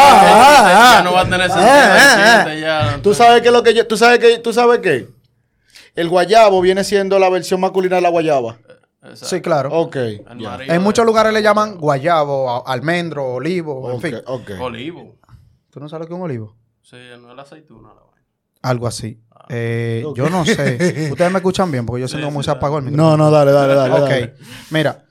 Ah, 0.70 0.94
ya 0.98 1.02
no 1.04 1.12
va 1.12 1.20
a 1.20 1.24
tener 1.24 1.50
sentido 1.50 1.68
ah, 1.70 1.84
el 1.84 2.00
ah, 2.00 2.42
chiste 2.44 2.60
ya. 2.60 2.98
Tú 3.02 3.14
sabes 3.14 3.42
que 3.42 3.50
lo 3.50 3.62
que 3.62 3.74
yo, 3.74 3.86
tú 3.86 3.96
sabes 3.96 4.18
que, 4.18 4.38
tú 4.38 4.52
sabes 4.52 4.78
qué. 4.80 5.08
El 5.94 6.08
guayabo 6.08 6.60
viene 6.60 6.84
siendo 6.84 7.18
la 7.18 7.28
versión 7.28 7.60
masculina 7.60 7.96
de 7.96 8.02
la 8.02 8.08
guayaba. 8.10 8.56
Exacto. 9.02 9.26
Sí, 9.26 9.40
claro. 9.40 9.70
Ok. 9.72 9.96
En 9.96 10.82
muchos 10.82 11.04
lugares 11.06 11.32
le 11.32 11.42
llaman 11.42 11.76
guayabo, 11.78 12.66
almendro, 12.66 13.26
olivo, 13.34 13.92
en 13.92 14.00
fin. 14.00 14.16
ok. 14.26 14.50
Olivo. 14.60 15.16
¿Tú 15.70 15.80
no 15.80 15.88
sabes 15.88 16.02
lo 16.04 16.08
que 16.08 16.14
es 16.14 16.18
un 16.18 16.24
olivo? 16.24 16.54
Sí, 16.82 16.96
no 17.20 17.30
es 17.30 17.36
la 17.36 17.42
aceituna. 17.42 17.88
La. 17.94 18.07
Algo 18.62 18.86
así. 18.86 19.20
Eh, 19.50 20.04
Yo 20.14 20.28
no 20.28 20.44
sé. 20.44 21.08
Ustedes 21.12 21.30
me 21.32 21.38
escuchan 21.38 21.70
bien 21.70 21.86
porque 21.86 22.02
yo 22.02 22.08
siento 22.08 22.26
como 22.26 22.42
se 22.42 22.50
apagó 22.50 22.78
el 22.78 22.84
No, 22.84 22.90
micrófono. 22.90 23.16
no, 23.16 23.30
dale, 23.30 23.52
dale, 23.52 23.74
dale. 23.74 23.94
ok. 23.94 24.00
dale. 24.08 24.34
Mira. 24.70 25.04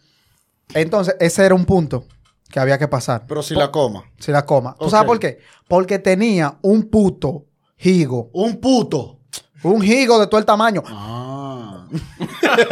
Entonces, 0.74 1.16
ese 1.20 1.46
era 1.46 1.56
un 1.56 1.66
punto 1.66 2.06
que 2.52 2.60
había 2.60 2.78
que 2.78 2.88
pasar. 2.88 3.26
Pero 3.28 3.42
si 3.42 3.56
la 3.56 3.72
coma. 3.72 4.04
Si 4.20 4.32
la 4.32 4.46
coma. 4.46 4.76
¿Tú 4.80 4.90
sabes 4.90 5.08
por 5.08 5.18
qué? 5.20 5.40
Porque 5.68 5.98
tenía 6.00 6.58
un 6.62 6.90
puto 6.90 7.46
higo. 7.80 8.30
Un 8.34 8.58
puto. 8.60 9.20
Un 9.64 9.84
higo 9.84 10.20
de 10.20 10.28
todo 10.28 10.40
el 10.40 10.46
tamaño. 10.46 10.84
Ah. 10.86 11.88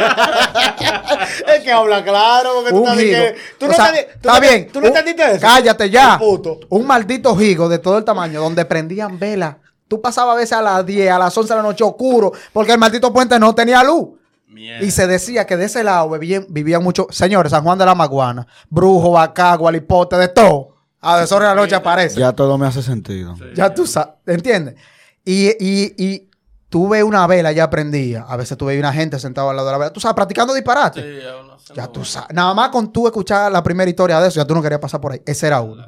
es 1.48 1.62
que 1.64 1.72
habla 1.72 2.04
claro. 2.04 2.50
Porque 2.54 2.70
tú 2.70 2.78
Un 2.80 2.86
sabes 2.86 3.04
higo. 3.04 3.12
que- 3.18 3.36
Tú 3.58 3.66
O 3.66 3.68
no 3.68 3.74
sea, 3.74 3.86
entendí- 3.92 4.06
tú 4.12 4.28
está 4.28 4.34
no- 4.34 4.40
bien. 4.40 4.68
¿Tú 4.72 4.80
no 4.80 4.86
Un- 4.86 4.96
entendiste 4.96 5.30
eso? 5.32 5.40
Cállate 5.40 5.90
ya. 5.90 6.12
Un 6.14 6.18
puto. 6.18 6.60
Un 6.68 6.86
maldito 6.86 7.40
higo 7.40 7.68
de 7.68 7.78
todo 7.78 7.98
el 7.98 8.04
tamaño 8.04 8.40
donde 8.40 8.64
prendían 8.64 9.18
velas. 9.18 9.56
Tú 9.88 10.00
pasabas 10.00 10.34
a 10.34 10.36
veces 10.36 10.52
a 10.52 10.62
las 10.62 10.84
10, 10.84 11.10
a 11.10 11.18
las 11.18 11.36
11 11.36 11.52
de 11.52 11.56
la 11.56 11.62
noche 11.62 11.84
oscuro 11.84 12.32
porque 12.52 12.72
el 12.72 12.78
maldito 12.78 13.12
puente 13.12 13.38
no 13.38 13.54
tenía 13.54 13.82
luz. 13.84 14.08
Mierda. 14.48 14.84
Y 14.84 14.90
se 14.90 15.06
decía 15.06 15.46
que 15.46 15.56
de 15.56 15.66
ese 15.66 15.84
lado 15.84 16.10
vivían, 16.10 16.46
vivían 16.48 16.82
muchos, 16.82 17.06
señores, 17.10 17.50
San 17.50 17.62
Juan 17.62 17.78
de 17.78 17.84
la 17.84 17.94
Maguana, 17.94 18.46
Brujo, 18.70 19.10
Bacagua, 19.12 19.70
Lipote, 19.70 20.16
de 20.16 20.28
todo. 20.28 20.76
A 21.00 21.20
deshora 21.20 21.50
de 21.50 21.54
la 21.54 21.60
noche 21.60 21.74
aparece. 21.74 22.18
Ya 22.18 22.32
todo 22.32 22.56
me 22.56 22.66
hace 22.66 22.82
sentido. 22.82 23.36
Ya 23.54 23.72
tú 23.72 23.86
sabes, 23.86 24.14
¿entiendes? 24.26 24.76
Y, 25.24 25.48
y, 25.60 25.94
y 25.98 26.30
tú 26.68 26.88
ves 26.88 27.02
una 27.04 27.26
vela 27.26 27.52
ya 27.52 27.68
prendida. 27.70 28.24
A 28.28 28.36
veces 28.36 28.56
tú 28.56 28.66
ves 28.66 28.78
una 28.78 28.92
gente 28.92 29.18
sentada 29.18 29.50
al 29.50 29.56
lado 29.56 29.68
de 29.68 29.72
la 29.72 29.78
vela. 29.78 29.92
Tú 29.92 30.00
sabes, 30.00 30.14
practicando 30.14 30.54
disparate. 30.54 31.02
Sí, 31.02 31.22
ya 31.22 31.36
uno 31.36 31.58
se 31.58 31.74
Ya 31.74 31.86
tú 31.86 32.04
sabes. 32.04 32.30
Nada 32.34 32.54
más 32.54 32.70
con 32.70 32.92
tú 32.92 33.06
escuchar 33.06 33.52
la 33.52 33.62
primera 33.62 33.88
historia 33.88 34.20
de 34.20 34.28
eso, 34.28 34.40
ya 34.40 34.46
tú 34.46 34.54
no 34.54 34.62
querías 34.62 34.80
pasar 34.80 35.00
por 35.00 35.12
ahí. 35.12 35.22
Ese 35.26 35.46
era 35.46 35.60
uno. 35.60 35.84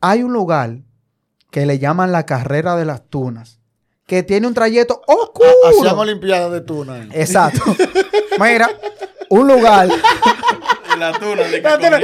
Hay 0.00 0.22
un 0.22 0.32
lugar 0.32 0.78
que 1.56 1.64
le 1.64 1.78
llaman 1.78 2.12
la 2.12 2.26
carrera 2.26 2.76
de 2.76 2.84
las 2.84 3.08
tunas, 3.08 3.60
que 4.06 4.22
tiene 4.22 4.46
un 4.46 4.52
trayecto 4.52 5.00
oscuro. 5.06 5.48
Hacían 5.70 5.96
olimpiadas 5.98 6.52
de 6.52 6.60
tuna. 6.60 6.96
ahí. 6.96 7.08
Exacto. 7.14 7.62
Mira, 8.38 8.68
un 9.30 9.48
lugar. 9.48 9.88
La 10.98 11.18
tuna 11.18 11.44
de 11.44 11.62
La 11.62 11.78
tuna. 11.78 11.98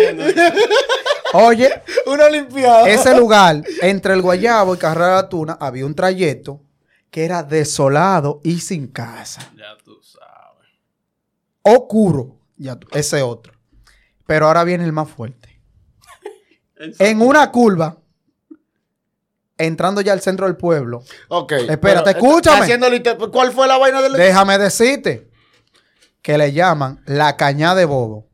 Oye, 1.34 1.70
Una 2.06 2.24
olimpiada. 2.24 2.88
ese 2.88 3.14
lugar, 3.14 3.62
entre 3.82 4.14
el 4.14 4.22
Guayabo 4.22 4.74
y 4.74 4.78
Carrera 4.78 5.08
de 5.08 5.22
la 5.22 5.28
Tuna, 5.28 5.58
había 5.60 5.84
un 5.84 5.94
trayecto 5.94 6.62
que 7.10 7.26
era 7.26 7.42
desolado 7.42 8.40
y 8.42 8.60
sin 8.60 8.86
casa. 8.86 9.52
Ya 9.54 9.76
tú 9.84 9.98
sabes. 10.02 10.70
Oscuro. 11.60 12.38
Ya 12.56 12.76
tú- 12.76 12.88
ese 12.92 13.20
otro. 13.20 13.52
Pero 14.26 14.46
ahora 14.46 14.64
viene 14.64 14.84
el 14.84 14.92
más 14.92 15.10
fuerte. 15.10 15.60
En 16.98 17.20
una 17.20 17.50
curva, 17.50 17.98
entrando 19.64 20.00
ya 20.00 20.12
al 20.12 20.20
centro 20.20 20.46
del 20.46 20.56
pueblo, 20.56 21.02
Ok. 21.28 21.52
Espérate, 21.52 22.14
pero, 22.14 22.26
escúchame. 22.26 22.60
haciendo 22.62 22.88
liter- 22.90 23.16
¿Cuál 23.30 23.52
fue 23.52 23.66
la 23.68 23.78
vaina 23.78 24.00
del 24.02 24.12
déjame 24.14 24.58
decirte 24.58 25.28
que 26.22 26.38
le 26.38 26.52
llaman 26.52 27.02
la 27.06 27.36
cañada 27.36 27.74
de 27.76 27.84
bobo. 27.84 28.28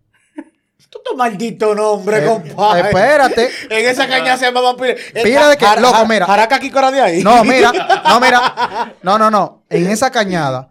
Tu 1.08 1.16
maldito 1.16 1.74
nombre, 1.74 2.18
Eh, 2.18 2.26
compadre. 2.26 2.88
espérate. 2.88 3.50
En 3.70 3.86
esa 3.88 4.06
caña 4.08 4.36
se 4.36 4.46
llamaban 4.46 4.76
pila. 4.76 4.94
Pila 5.22 5.48
de 5.48 5.56
que- 5.56 5.80
loco, 5.80 6.06
mira. 6.06 6.26
Jaraca 6.26 6.58
Kikora 6.58 6.90
de 6.90 7.00
ahí. 7.00 7.22
No, 7.22 7.44
mira, 7.44 7.72
no, 8.04 8.20
mira. 8.20 8.94
No, 9.02 9.18
no, 9.18 9.30
no. 9.30 9.64
En 9.70 9.86
esa 9.88 10.10
cañada, 10.10 10.70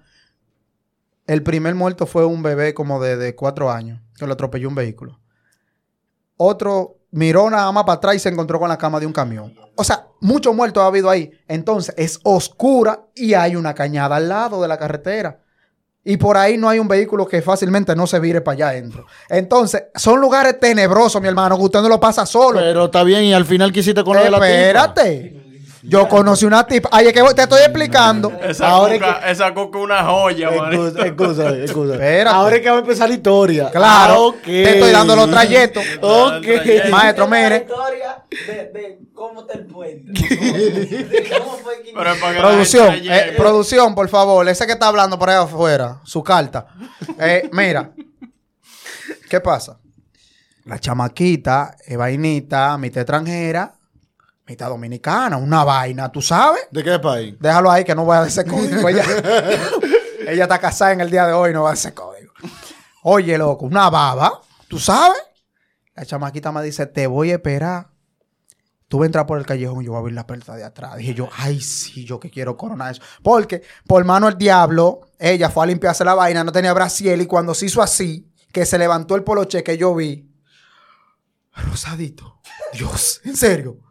el 1.27 1.43
primer 1.43 1.75
muerto 1.75 2.05
fue 2.05 2.25
un 2.25 2.43
bebé 2.43 2.73
como 2.73 3.01
de, 3.01 3.15
de 3.17 3.35
cuatro 3.35 3.71
años, 3.71 3.99
que 4.17 4.27
lo 4.27 4.33
atropelló 4.33 4.67
un 4.69 4.75
vehículo. 4.75 5.19
Otro 6.35 6.96
miró 7.17 7.49
nada 7.49 7.71
más 7.71 7.83
para 7.83 7.97
atrás 7.97 8.15
y 8.15 8.19
se 8.19 8.29
encontró 8.29 8.59
con 8.59 8.69
la 8.69 8.77
cama 8.77 8.99
de 8.99 9.07
un 9.07 9.11
camión. 9.11 9.55
O 9.75 9.83
sea, 9.83 10.07
muchos 10.21 10.55
muertos 10.55 10.83
ha 10.83 10.85
habido 10.85 11.09
ahí. 11.09 11.31
Entonces, 11.47 11.95
es 11.97 12.19
oscura 12.23 13.07
y 13.15 13.33
hay 13.33 13.55
una 13.55 13.73
cañada 13.73 14.17
al 14.17 14.29
lado 14.29 14.61
de 14.61 14.67
la 14.67 14.77
carretera. 14.77 15.39
Y 16.03 16.17
por 16.17 16.37
ahí 16.37 16.57
no 16.57 16.69
hay 16.69 16.77
un 16.77 16.87
vehículo 16.87 17.27
que 17.27 17.41
fácilmente 17.41 17.95
no 17.95 18.05
se 18.05 18.19
vire 18.19 18.41
para 18.41 18.53
allá 18.53 18.69
adentro. 18.69 19.07
Entonces, 19.29 19.85
son 19.95 20.21
lugares 20.21 20.59
tenebrosos, 20.59 21.19
mi 21.19 21.27
hermano, 21.27 21.57
que 21.57 21.63
usted 21.63 21.81
no 21.81 21.89
lo 21.89 21.99
pasa 21.99 22.23
solo. 22.25 22.59
Pero 22.59 22.85
está 22.85 23.03
bien, 23.03 23.23
y 23.23 23.33
al 23.33 23.45
final 23.45 23.73
quisiste 23.73 24.03
con 24.03 24.15
de 24.15 24.29
la. 24.29 24.37
Espérate. 24.37 25.46
Yo 25.83 26.07
conocí 26.07 26.45
una 26.45 26.65
tipa. 26.65 26.89
Ay, 26.91 27.07
es 27.07 27.13
que 27.13 27.21
te 27.33 27.41
estoy 27.43 27.61
explicando. 27.61 28.31
Esa 28.41 28.67
Ahora 28.69 28.93
es 28.95 28.99
cuca, 29.01 29.29
esa 29.31 29.53
cuca 29.53 29.77
es 29.77 29.83
una 29.83 30.03
joya, 30.03 30.51
man. 30.51 30.73
Excusa, 30.73 31.05
excusa, 31.07 31.49
excusa. 31.57 31.93
Espérate. 31.93 32.35
Ahora 32.35 32.55
es 32.55 32.61
que 32.61 32.69
va 32.69 32.75
a 32.75 32.79
empezar 32.79 33.09
la 33.09 33.15
historia. 33.15 33.71
Claro. 33.71 34.13
Ah, 34.13 34.19
ok. 34.19 34.43
Te 34.43 34.69
estoy 34.71 34.91
dando 34.91 35.15
los 35.15 35.29
trayectos. 35.29 35.83
Ok. 36.01 36.45
Maestro, 36.89 37.25
es 37.25 37.29
mire. 37.31 37.55
historia 37.67 38.23
de, 38.29 38.53
de 38.79 38.99
cómo 39.13 39.41
está 39.41 39.53
el 39.53 39.65
puente. 39.65 40.11
Es 40.13 41.31
Producción, 42.37 42.95
eh, 43.03 43.33
producción, 43.37 43.95
por 43.95 44.07
favor. 44.09 44.47
Ese 44.47 44.65
que 44.65 44.73
está 44.73 44.87
hablando 44.87 45.17
por 45.17 45.29
ahí 45.29 45.35
afuera, 45.37 45.99
su 46.03 46.23
carta. 46.23 46.67
Eh, 47.19 47.49
mira, 47.53 47.91
¿qué 49.29 49.39
pasa? 49.39 49.79
La 50.65 50.79
chamaquita 50.79 51.75
es 51.85 51.97
vainita, 51.97 52.77
mitad 52.77 53.01
extranjera, 53.01 53.73
mitad 54.47 54.69
dominicana, 54.69 55.37
una 55.37 55.63
vaina, 55.63 56.09
¿tú 56.11 56.21
sabes? 56.21 56.67
¿De 56.71 56.83
qué 56.83 56.97
país? 56.99 57.35
Déjalo 57.39 57.69
ahí 57.69 57.83
que 57.83 57.93
no 57.93 58.05
voy 58.05 58.15
a 58.15 58.19
dar 58.19 58.27
ese 58.29 58.45
código. 58.45 58.87
Ella, 58.87 59.03
ella 60.27 60.43
está 60.43 60.57
casada 60.59 60.93
en 60.93 61.01
el 61.01 61.11
día 61.11 61.27
de 61.27 61.33
hoy, 61.33 61.53
no 61.53 61.63
va 61.63 61.69
a 61.69 61.71
dar 61.71 61.77
ese 61.77 61.93
código. 61.93 62.31
Oye, 63.03 63.37
loco, 63.37 63.65
una 63.65 63.89
baba, 63.89 64.41
¿tú 64.67 64.79
sabes? 64.79 65.21
La 65.95 66.05
chamaquita 66.05 66.51
me 66.51 66.63
dice, 66.63 66.85
te 66.85 67.07
voy 67.07 67.31
a 67.31 67.35
esperar. 67.35 67.89
Tú 68.87 68.99
vas 68.99 69.03
a 69.03 69.07
entrar 69.07 69.25
por 69.25 69.37
el 69.37 69.45
callejón 69.45 69.81
y 69.81 69.85
yo 69.85 69.91
voy 69.91 69.97
a 69.97 69.99
abrir 69.99 70.15
la 70.15 70.25
puerta 70.25 70.55
de 70.55 70.63
atrás. 70.63 70.95
Dije 70.95 71.13
yo, 71.13 71.27
ay, 71.35 71.59
sí, 71.59 72.05
yo 72.05 72.19
que 72.19 72.29
quiero 72.29 72.55
coronar 72.55 72.93
eso. 72.93 73.01
Porque, 73.21 73.63
por 73.85 74.05
mano 74.05 74.29
el 74.29 74.37
diablo, 74.37 75.01
ella 75.19 75.49
fue 75.49 75.65
a 75.65 75.67
limpiarse 75.67 76.05
la 76.05 76.13
vaina, 76.13 76.45
no 76.45 76.53
tenía 76.53 76.71
brasiel 76.71 77.21
y 77.21 77.25
cuando 77.25 77.53
se 77.53 77.65
hizo 77.65 77.81
así, 77.81 78.31
que 78.53 78.65
se 78.65 78.77
levantó 78.77 79.15
el 79.15 79.25
poloche 79.25 79.61
que 79.61 79.77
yo 79.77 79.93
vi, 79.93 80.31
rosadito. 81.53 82.39
Dios, 82.71 83.19
en 83.25 83.35
serio. 83.35 83.86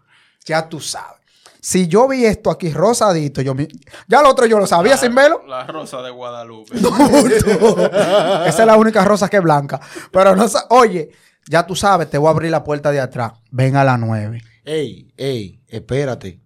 Ya 0.46 0.68
tú 0.68 0.80
sabes. 0.80 1.16
Si 1.60 1.88
yo 1.88 2.06
vi 2.06 2.24
esto 2.24 2.50
aquí 2.50 2.72
rosadito, 2.72 3.42
yo 3.42 3.52
mi- 3.54 3.66
ya 4.06 4.22
lo 4.22 4.30
otro 4.30 4.46
yo 4.46 4.58
lo 4.58 4.66
sabía 4.68 4.96
sin 4.96 5.12
verlo. 5.14 5.42
La 5.48 5.66
rosa 5.66 6.00
de 6.00 6.10
Guadalupe. 6.10 6.76
Esa 8.46 8.48
es 8.62 8.66
la 8.66 8.76
única 8.76 9.04
rosa 9.04 9.28
que 9.28 9.38
es 9.38 9.42
blanca. 9.42 9.80
Pero 10.12 10.36
no 10.36 10.46
sa- 10.48 10.66
Oye, 10.70 11.10
ya 11.48 11.66
tú 11.66 11.74
sabes, 11.74 12.08
te 12.08 12.18
voy 12.18 12.28
a 12.28 12.30
abrir 12.30 12.50
la 12.52 12.62
puerta 12.62 12.92
de 12.92 13.00
atrás. 13.00 13.32
Ven 13.50 13.74
a 13.76 13.82
las 13.82 13.98
nueve. 13.98 14.42
Ey, 14.64 15.12
ey, 15.16 15.60
espérate. 15.66 16.40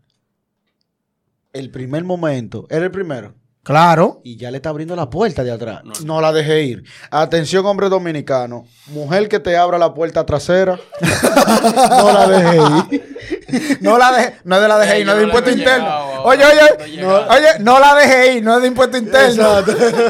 El 1.52 1.70
primer 1.70 2.04
momento, 2.04 2.66
era 2.70 2.84
el 2.84 2.90
primero. 2.90 3.34
Claro. 3.62 4.22
Y 4.24 4.36
ya 4.36 4.50
le 4.50 4.56
está 4.56 4.70
abriendo 4.70 4.96
la 4.96 5.10
puerta 5.10 5.44
de 5.44 5.50
atrás. 5.50 5.82
No, 6.04 6.20
la 6.22 6.32
dejé 6.32 6.62
ir. 6.62 6.84
Atención, 7.10 7.66
hombre 7.66 7.90
dominicano. 7.90 8.64
Mujer 8.86 9.28
que 9.28 9.38
te 9.38 9.54
abra 9.56 9.76
la 9.78 9.92
puerta 9.92 10.24
trasera. 10.24 10.78
no 11.90 12.12
la 12.12 12.26
dejé 12.28 12.56
ir. 12.96 13.10
No 13.80 13.98
la 13.98 14.12
dejé, 14.12 14.34
no 14.44 14.56
es 14.56 14.62
de 14.62 14.68
la 14.68 14.78
ir, 14.98 15.06
no 15.06 15.12
de 15.14 15.16
no 15.16 15.20
le 15.20 15.24
impuesto 15.24 15.50
interno. 15.50 15.84
llegado, 15.86 16.22
Oye, 16.24 16.44
oye, 16.44 17.02
no, 17.02 17.14
oye, 17.28 17.48
no 17.60 17.78
la 17.80 17.94
ir, 18.36 18.42
no 18.42 18.56
es 18.56 18.62
de 18.62 18.68
impuesto 18.68 18.96
interno. 18.96 19.48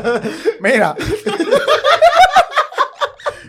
Mira. 0.60 0.94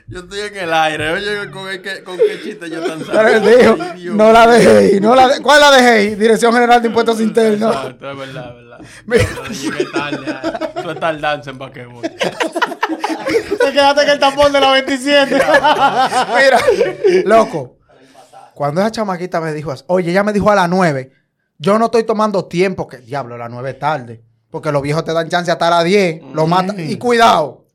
Yo 0.08 0.19
estoy 0.19 0.41
en 0.41 0.58
el 0.58 0.73
aire. 0.73 1.10
Oye, 1.13 1.49
¿con, 1.51 1.65
que- 1.82 2.04
con 2.04 2.17
qué 2.17 2.41
chiste 2.43 2.69
yo 2.69 2.82
tan 2.82 2.99
dijo, 3.39 3.77
no 4.13 4.34
la 4.34 4.45
dejé. 4.45 4.99
No 4.99 5.15
la 5.15 5.30
de- 5.30 5.41
¿Cuál 5.41 5.62
la 5.62 5.71
dejé 5.71 6.04
ir? 6.04 6.17
Dirección 6.17 6.51
General 6.54 6.82
de 6.82 6.89
Impuestos 6.89 7.21
Internos. 7.21 7.73
Exacto, 7.73 8.12
es 8.12 8.17
verdad, 8.17 8.49
es 8.49 8.56
verdad. 9.08 9.47
Llegué 9.51 9.86
tarde. 9.86 10.58
Tú 10.84 10.89
es 10.91 10.99
tardanza 10.99 11.49
en 11.51 11.58
basquetbol. 11.58 12.01
Te 12.01 13.71
quedaste 13.71 14.01
en 14.04 14.10
el 14.10 14.19
tapón 14.19 14.51
de 14.51 14.60
la 14.60 14.71
27. 14.73 15.34
Mira, 15.34 16.60
loco. 17.23 17.77
Cuando 18.54 18.82
esa 18.82 18.92
chamaquita 18.92 19.42
me 19.42 19.54
dijo, 19.54 19.72
así, 19.72 19.84
oye, 19.88 20.12
ella 20.12 20.24
me 20.24 20.34
dijo 20.34 20.50
a 20.50 20.56
las 20.56 20.70
9, 20.70 21.12
yo 21.58 21.78
no 21.80 21.86
estoy 21.86 22.04
tomando 22.04 22.46
tiempo, 22.46 22.88
que 22.88 22.98
diablo, 22.98 23.36
a 23.36 23.38
las 23.38 23.50
9 23.50 23.70
es 23.70 23.80
tarde. 23.80 24.24
Porque 24.50 24.72
los 24.72 24.82
viejos 24.82 25.06
te 25.06 25.14
dan 25.14 25.30
chance 25.30 25.52
hasta 25.52 25.70
las 25.70 25.84
10, 25.84 26.24
lo 26.34 26.46
matan. 26.48 26.80
Y 26.80 26.98
cuidado, 26.98 27.66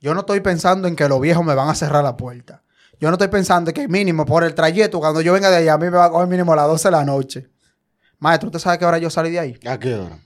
yo 0.00 0.14
no 0.14 0.20
estoy 0.20 0.40
pensando 0.40 0.88
en 0.88 0.96
que 0.96 1.08
los 1.08 1.20
viejos 1.20 1.44
me 1.44 1.54
van 1.54 1.68
a 1.68 1.74
cerrar 1.74 2.02
la 2.02 2.16
puerta. 2.16 2.62
Yo 2.98 3.08
no 3.08 3.14
estoy 3.14 3.28
pensando 3.28 3.72
que 3.72 3.88
mínimo 3.88 4.24
por 4.24 4.44
el 4.44 4.54
trayecto, 4.54 5.00
cuando 5.00 5.20
yo 5.20 5.32
venga 5.32 5.50
de 5.50 5.56
allá, 5.56 5.74
a 5.74 5.78
mí 5.78 5.86
me 5.86 5.96
va 5.96 6.06
a 6.06 6.10
coger 6.10 6.28
mínimo 6.28 6.52
a 6.52 6.56
las 6.56 6.68
12 6.68 6.88
de 6.88 6.92
la 6.92 7.04
noche. 7.04 7.50
Maestro, 8.18 8.48
¿usted 8.48 8.60
sabe 8.60 8.78
qué 8.78 8.84
hora 8.84 8.98
yo 8.98 9.10
salí 9.10 9.30
de 9.30 9.40
ahí? 9.40 9.58
¿A 9.66 9.78
qué 9.78 9.96
hora? 9.96 10.18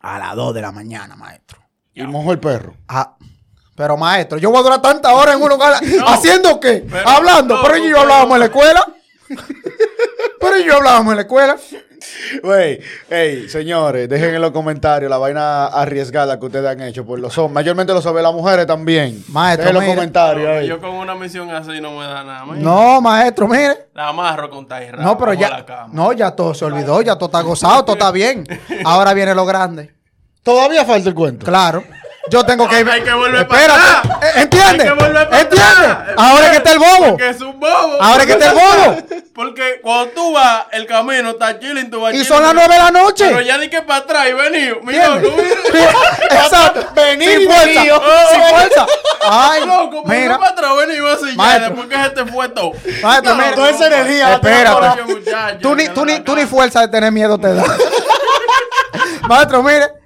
A 0.00 0.18
las 0.18 0.34
2 0.34 0.54
de 0.54 0.62
la 0.62 0.72
mañana, 0.72 1.14
maestro. 1.14 1.60
Y 1.92 2.02
mojó 2.04 2.32
el 2.32 2.40
perro. 2.40 2.74
Ah, 2.88 3.16
pero 3.74 3.96
maestro, 3.96 4.38
yo 4.38 4.50
voy 4.50 4.60
a 4.60 4.62
durar 4.62 4.82
tantas 4.82 5.12
horas 5.12 5.36
en 5.36 5.42
un 5.42 5.48
lugar. 5.48 5.74
¿Haciendo 6.06 6.60
qué? 6.60 6.84
pero- 6.90 7.08
Hablando. 7.08 7.56
no, 7.56 7.62
pero 7.62 7.76
¿y 7.78 7.82
yo 7.82 7.86
pero- 7.88 8.00
hablábamos 8.00 8.34
en 8.34 8.40
la 8.40 8.46
escuela. 8.46 8.86
pero 10.40 10.58
¿y 10.58 10.64
yo 10.64 10.76
hablábamos 10.76 11.12
en 11.12 11.16
la 11.16 11.22
escuela. 11.22 11.56
Güey, 12.42 12.80
hey, 13.08 13.48
señores, 13.48 14.08
dejen 14.10 14.34
en 14.34 14.42
los 14.42 14.50
comentarios 14.50 15.08
la 15.08 15.16
vaina 15.16 15.66
arriesgada 15.66 16.38
que 16.38 16.44
ustedes 16.46 16.66
han 16.68 16.82
hecho 16.82 17.04
por 17.06 17.18
los 17.18 17.36
hombres. 17.38 17.54
Mayormente 17.54 17.94
lo 17.94 18.02
saben 18.02 18.22
las 18.22 18.34
mujeres 18.34 18.66
también. 18.66 19.24
Maestro, 19.28 19.64
Dejen 19.66 19.82
en 19.82 19.86
los 19.86 19.94
comentarios. 19.94 20.66
Yo 20.66 20.80
con 20.80 20.90
una 20.90 21.14
misión 21.14 21.50
así 21.50 21.80
no 21.80 21.92
me 21.92 22.04
da 22.04 22.22
nada. 22.22 22.44
No, 22.56 23.00
maestro, 23.00 23.48
mire. 23.48 23.88
La 23.94 24.08
amarro 24.08 24.50
con 24.50 24.66
Taira. 24.68 24.98
No, 25.02 25.16
pero 25.16 25.32
ya. 25.32 25.64
No, 25.92 26.12
ya 26.12 26.32
todo 26.32 26.52
se 26.52 26.66
olvidó, 26.66 27.00
ya 27.00 27.14
todo 27.16 27.26
está 27.26 27.40
gozado, 27.40 27.84
todo 27.84 27.94
está 27.94 28.10
bien. 28.10 28.44
Ahora 28.84 29.14
viene 29.14 29.34
lo 29.34 29.46
grande. 29.46 29.94
Todavía 30.42 30.84
falta 30.84 31.08
el 31.08 31.14
cuento. 31.14 31.46
Claro. 31.46 31.82
Yo 32.30 32.44
tengo 32.44 32.68
que. 32.68 32.76
Hay 32.90 33.02
que 33.02 33.12
volver 33.12 33.46
para 33.46 33.60
Espérate. 33.62 33.98
atrás. 33.98 34.18
eh, 34.22 34.40
¿Entiendes? 34.42 34.88
Hay 34.90 34.96
que 34.96 35.04
volver 35.04 35.28
para 35.28 35.40
¿Entiendes? 35.42 35.68
atrás. 35.70 36.14
Ahora 36.16 36.44
es 36.44 36.50
que 36.50 36.56
está 36.56 36.72
el 36.72 36.78
bobo. 36.78 37.08
Porque 37.10 37.28
es 37.28 37.40
un 37.40 37.60
bobo. 37.60 38.02
Ahora 38.02 38.22
es 38.22 38.26
que 38.26 38.32
está 38.32 38.50
el 38.50 38.54
bobo. 38.54 39.22
Porque 39.34 39.80
cuando 39.82 40.06
tú 40.12 40.32
vas, 40.32 40.64
el 40.72 40.86
camino 40.86 41.30
está 41.30 41.58
chilling, 41.58 41.90
tú 41.90 42.00
vas 42.00 42.12
Y 42.12 42.18
chilling, 42.18 42.28
son 42.28 42.42
las 42.42 42.54
9 42.54 42.72
de 42.72 42.80
la 42.80 42.90
noche. 42.90 43.26
Pero 43.28 43.40
ya 43.40 43.58
di 43.58 43.68
que 43.68 43.82
para 43.82 44.00
atrás 44.00 44.26
y 44.28 44.32
venido. 44.32 44.76
Mira, 44.82 45.20
tú. 45.20 45.28
Exacto. 46.30 46.86
Venir 46.94 47.38
sin 47.38 47.46
fuerza. 47.48 47.64
venido. 47.66 48.02
Sin 48.30 48.42
fuerza. 48.42 48.86
Ay, 49.28 49.66
Loco, 49.66 50.02
mira. 50.06 50.38
para 50.38 50.50
atrás 50.52 50.76
venido 50.76 51.08
así 51.12 51.36
ya. 51.36 51.58
Después 51.58 51.88
que 51.88 51.96
se 51.96 52.10
te 52.10 52.26
fue 52.26 52.48
todo. 52.50 52.72
Maestro, 53.02 53.34
mira. 53.34 53.54
toda 53.54 53.70
esa 53.70 53.86
energía 53.86 54.34
Espérate. 54.34 55.58
Tú 55.60 56.34
ni, 56.36 56.46
fuerza 56.46 56.80
de 56.82 56.88
tener 56.88 57.10
miedo 57.12 57.38
te 57.38 57.54
da. 57.54 57.64
Maestro, 59.28 59.62
mire. 59.62 60.03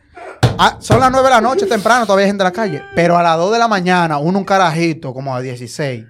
Ah, 0.59 0.77
son 0.81 1.01
las 1.01 1.11
9 1.11 1.25
de 1.29 1.35
la 1.35 1.41
noche, 1.41 1.67
temprano, 1.67 2.05
todavía 2.07 2.25
hay 2.27 2.31
gente 2.31 2.43
en 2.43 2.47
la 2.47 2.53
calle. 2.53 2.83
Pero 2.95 3.17
a 3.17 3.23
las 3.23 3.37
2 3.37 3.53
de 3.53 3.59
la 3.59 3.69
mañana, 3.69 4.19
uno 4.19 4.39
un 4.39 4.45
carajito, 4.45 5.15
como 5.15 5.35
a 5.35 5.41
16, 5.41 6.05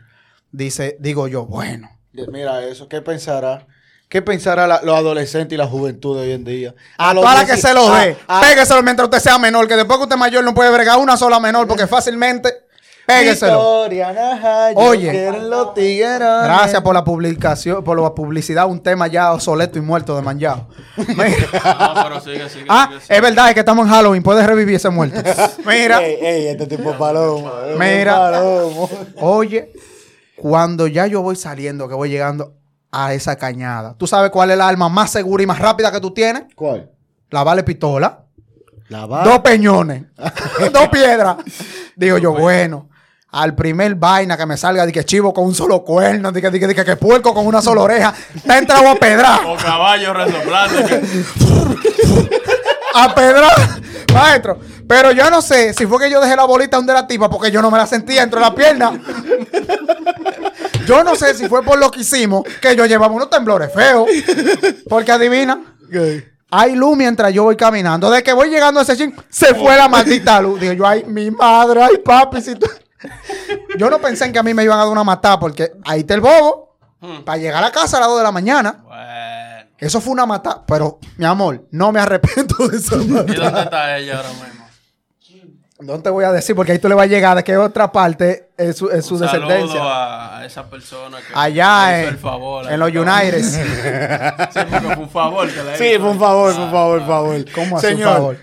dice, 0.52 0.96
digo 1.00 1.28
yo, 1.28 1.46
bueno. 1.46 1.90
Mira 2.12 2.64
eso, 2.64 2.88
¿qué 2.88 3.00
pensará? 3.00 3.66
¿Qué 4.08 4.22
pensará 4.22 4.66
la- 4.66 4.80
los 4.82 4.96
adolescentes 4.96 5.52
y 5.54 5.58
la 5.58 5.66
juventud 5.66 6.16
de 6.16 6.22
hoy 6.22 6.32
en 6.32 6.44
día? 6.44 6.74
A 6.96 7.12
los 7.12 7.22
Para 7.22 7.40
que 7.44 7.52
10 7.52 7.60
se 7.60 7.74
lo 7.74 7.90
dé. 7.92 8.16
Pégueselo 8.40 8.82
mientras 8.82 9.04
usted 9.06 9.18
sea 9.20 9.38
menor, 9.38 9.68
que 9.68 9.76
después 9.76 9.98
que 9.98 10.04
usted 10.04 10.16
es 10.16 10.20
mayor 10.20 10.42
no 10.44 10.54
puede 10.54 10.70
bregar 10.70 10.98
una 10.98 11.16
sola 11.16 11.38
menor, 11.38 11.66
porque 11.68 11.86
fácilmente, 11.86 12.52
pégueselo. 13.08 13.88
Oye. 14.74 15.32
los 15.40 15.74
tiguerones. 15.74 16.44
Gracias 16.44 16.82
por 16.82 16.94
la 16.94 17.02
publicación, 17.02 17.82
por 17.82 18.00
la 18.00 18.14
publicidad, 18.14 18.66
un 18.68 18.80
tema 18.80 19.06
ya 19.06 19.32
obsoleto 19.32 19.78
y 19.78 19.82
muerto 19.82 20.14
de 20.14 20.22
manjado. 20.22 20.68
Mira. 20.96 21.94
No, 21.94 22.02
pero 22.04 22.20
sigue, 22.20 22.48
sigue. 22.50 22.66
Ah, 22.68 22.90
sigue, 23.00 23.16
es 23.16 23.22
verdad, 23.22 23.48
es 23.48 23.54
que 23.54 23.60
estamos 23.60 23.86
en 23.86 23.92
Halloween, 23.92 24.22
puedes 24.22 24.46
revivir 24.46 24.76
ese 24.76 24.90
muerto. 24.90 25.20
Mira. 25.66 26.04
Ey, 26.04 26.18
ey, 26.20 26.46
este 26.48 26.66
tipo 26.66 26.90
es 26.90 26.96
palomo. 26.96 27.50
Mira. 27.78 28.14
palomo. 28.14 28.90
Oye, 29.20 29.72
cuando 30.36 30.86
ya 30.86 31.06
yo 31.06 31.22
voy 31.22 31.36
saliendo, 31.36 31.88
que 31.88 31.94
voy 31.94 32.10
llegando 32.10 32.54
a 32.92 33.14
esa 33.14 33.36
cañada, 33.36 33.94
¿tú 33.96 34.06
sabes 34.06 34.30
cuál 34.30 34.50
es 34.50 34.58
la 34.58 34.68
arma 34.68 34.88
más 34.88 35.10
segura 35.10 35.42
y 35.42 35.46
más 35.46 35.58
rápida 35.58 35.90
que 35.90 36.00
tú 36.00 36.12
tienes? 36.12 36.44
¿Cuál? 36.54 36.90
La 37.30 37.42
vale 37.42 37.62
pistola. 37.62 38.24
La 38.88 39.06
va. 39.06 39.22
Dos 39.22 39.40
peñones. 39.40 40.04
dos 40.72 40.88
piedras. 40.88 41.36
Digo 41.96 42.18
yo, 42.18 42.32
bueno. 42.32 42.88
Al 43.30 43.54
primer 43.54 43.94
vaina 43.94 44.38
que 44.38 44.46
me 44.46 44.56
salga 44.56 44.86
de 44.86 44.92
que 44.92 45.04
chivo 45.04 45.34
con 45.34 45.44
un 45.44 45.54
solo 45.54 45.84
cuerno, 45.84 46.32
de 46.32 46.40
que, 46.40 46.50
de 46.50 46.58
que, 46.58 46.66
de 46.66 46.74
que, 46.74 46.84
que 46.84 46.96
puerco 46.96 47.34
con 47.34 47.46
una 47.46 47.60
sola 47.60 47.82
oreja, 47.82 48.14
está 48.34 48.56
entrado 48.56 48.88
a 48.88 48.94
pedrar. 48.94 49.40
O 49.44 49.54
caballo 49.56 50.14
resoplando. 50.14 50.78
A 52.94 53.14
pedrar. 53.14 53.80
Maestro. 54.14 54.58
Pero 54.88 55.12
yo 55.12 55.28
no 55.30 55.42
sé 55.42 55.74
si 55.74 55.86
fue 55.86 55.98
que 55.98 56.10
yo 56.10 56.20
dejé 56.22 56.34
la 56.34 56.44
bolita 56.44 56.78
donde 56.78 56.94
la 56.94 57.06
tipa 57.06 57.28
porque 57.28 57.50
yo 57.50 57.60
no 57.60 57.70
me 57.70 57.76
la 57.76 57.86
sentía 57.86 58.22
dentro 58.22 58.40
de 58.40 58.46
la 58.46 58.54
pierna. 58.54 58.98
Yo 60.86 61.04
no 61.04 61.14
sé 61.14 61.34
si 61.34 61.46
fue 61.46 61.62
por 61.62 61.78
lo 61.78 61.90
que 61.90 62.00
hicimos 62.00 62.44
que 62.62 62.74
yo 62.74 62.86
llevaba 62.86 63.12
unos 63.12 63.28
temblores 63.28 63.70
feos. 63.70 64.08
Porque 64.88 65.12
adivina. 65.12 65.60
Hay 66.50 66.74
luz 66.74 66.96
mientras 66.96 67.34
yo 67.34 67.44
voy 67.44 67.56
caminando. 67.56 68.10
De 68.10 68.22
que 68.22 68.32
voy 68.32 68.48
llegando 68.48 68.80
a 68.80 68.84
ese 68.84 68.96
chin, 68.96 69.14
se 69.28 69.54
fue 69.54 69.76
la 69.76 69.86
maldita 69.86 70.40
luz. 70.40 70.58
Digo 70.58 70.72
yo, 70.72 70.86
ay, 70.86 71.04
mi 71.06 71.30
madre, 71.30 71.82
ay, 71.82 71.98
papi. 71.98 72.40
Si 72.40 72.54
tú... 72.54 72.66
Yo 73.78 73.90
no 73.90 73.98
pensé 74.00 74.24
en 74.26 74.32
que 74.32 74.38
a 74.38 74.42
mí 74.42 74.54
me 74.54 74.64
iban 74.64 74.78
a 74.78 74.82
dar 74.84 74.92
una 74.92 75.04
matada 75.04 75.38
porque 75.38 75.72
ahí 75.84 76.00
está 76.00 76.14
el 76.14 76.20
bobo. 76.20 76.76
Para 77.24 77.38
llegar 77.38 77.62
a 77.62 77.70
casa 77.70 77.98
a 77.98 78.00
las 78.00 78.08
2 78.08 78.18
de 78.18 78.24
la 78.24 78.32
mañana. 78.32 78.82
Bueno. 78.84 79.68
Eso 79.78 80.00
fue 80.00 80.12
una 80.12 80.26
matada. 80.26 80.64
Pero, 80.66 80.98
mi 81.16 81.24
amor, 81.24 81.64
no 81.70 81.92
me 81.92 82.00
arrepiento 82.00 82.66
de 82.66 82.76
esa 82.76 82.96
¿Y 82.96 83.06
matada. 83.06 83.34
dónde 83.44 83.60
está 83.62 83.96
ella 83.98 84.16
ahora 84.16 84.28
mismo? 84.30 84.58
No 85.80 86.02
te 86.02 86.10
voy 86.10 86.24
a 86.24 86.32
decir 86.32 86.56
porque 86.56 86.72
ahí 86.72 86.80
tú 86.80 86.88
le 86.88 86.96
vas 86.96 87.04
a 87.04 87.06
llegar 87.06 87.36
de 87.36 87.44
qué 87.44 87.56
otra 87.56 87.92
parte 87.92 88.50
es 88.56 88.76
su, 88.76 88.90
es 88.90 89.06
su 89.06 89.14
Un 89.14 89.20
descendencia. 89.20 89.68
saludo 89.68 89.82
a, 89.88 90.38
a 90.38 90.44
esa 90.44 90.68
persona 90.68 91.18
que 91.18 91.26
Allá 91.32 92.00
hizo 92.00 92.08
en, 92.08 92.14
el 92.14 92.18
favor. 92.18 92.72
en 92.72 92.80
los 92.80 92.88
United. 92.90 93.42
Sí, 93.44 94.58
fue 94.68 94.96
un 94.96 95.08
favor 95.08 95.48
que 95.48 95.62
le 95.62 95.78
Sí, 95.78 95.84
hizo. 95.94 96.00
por 96.04 96.18
favor, 96.18 96.52
por 96.56 96.70
favor, 96.72 96.98
por 96.98 97.06
favor. 97.06 97.44
¿Cómo 97.54 97.78
así, 97.78 97.86
Señor. 97.86 98.12
favor? 98.12 98.36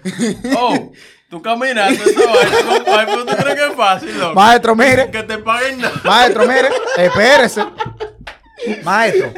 Oh, 0.57 0.91
tú 1.29 1.41
caminando 1.41 2.03
esa 2.03 2.19
vaina, 2.19 2.57
compadre, 2.67 3.05
pero 3.07 3.25
tú 3.25 3.35
crees 3.35 3.55
que 3.55 3.67
es 3.67 3.75
fácil, 3.75 4.19
loco. 4.19 4.35
Maestro, 4.35 4.75
mire. 4.75 5.11
Que 5.11 5.23
te 5.23 5.37
paguen 5.37 5.81
nada. 5.81 6.01
Maestro, 6.03 6.47
mire. 6.47 6.69
Espérese. 6.97 7.65
Maestro. 8.83 9.33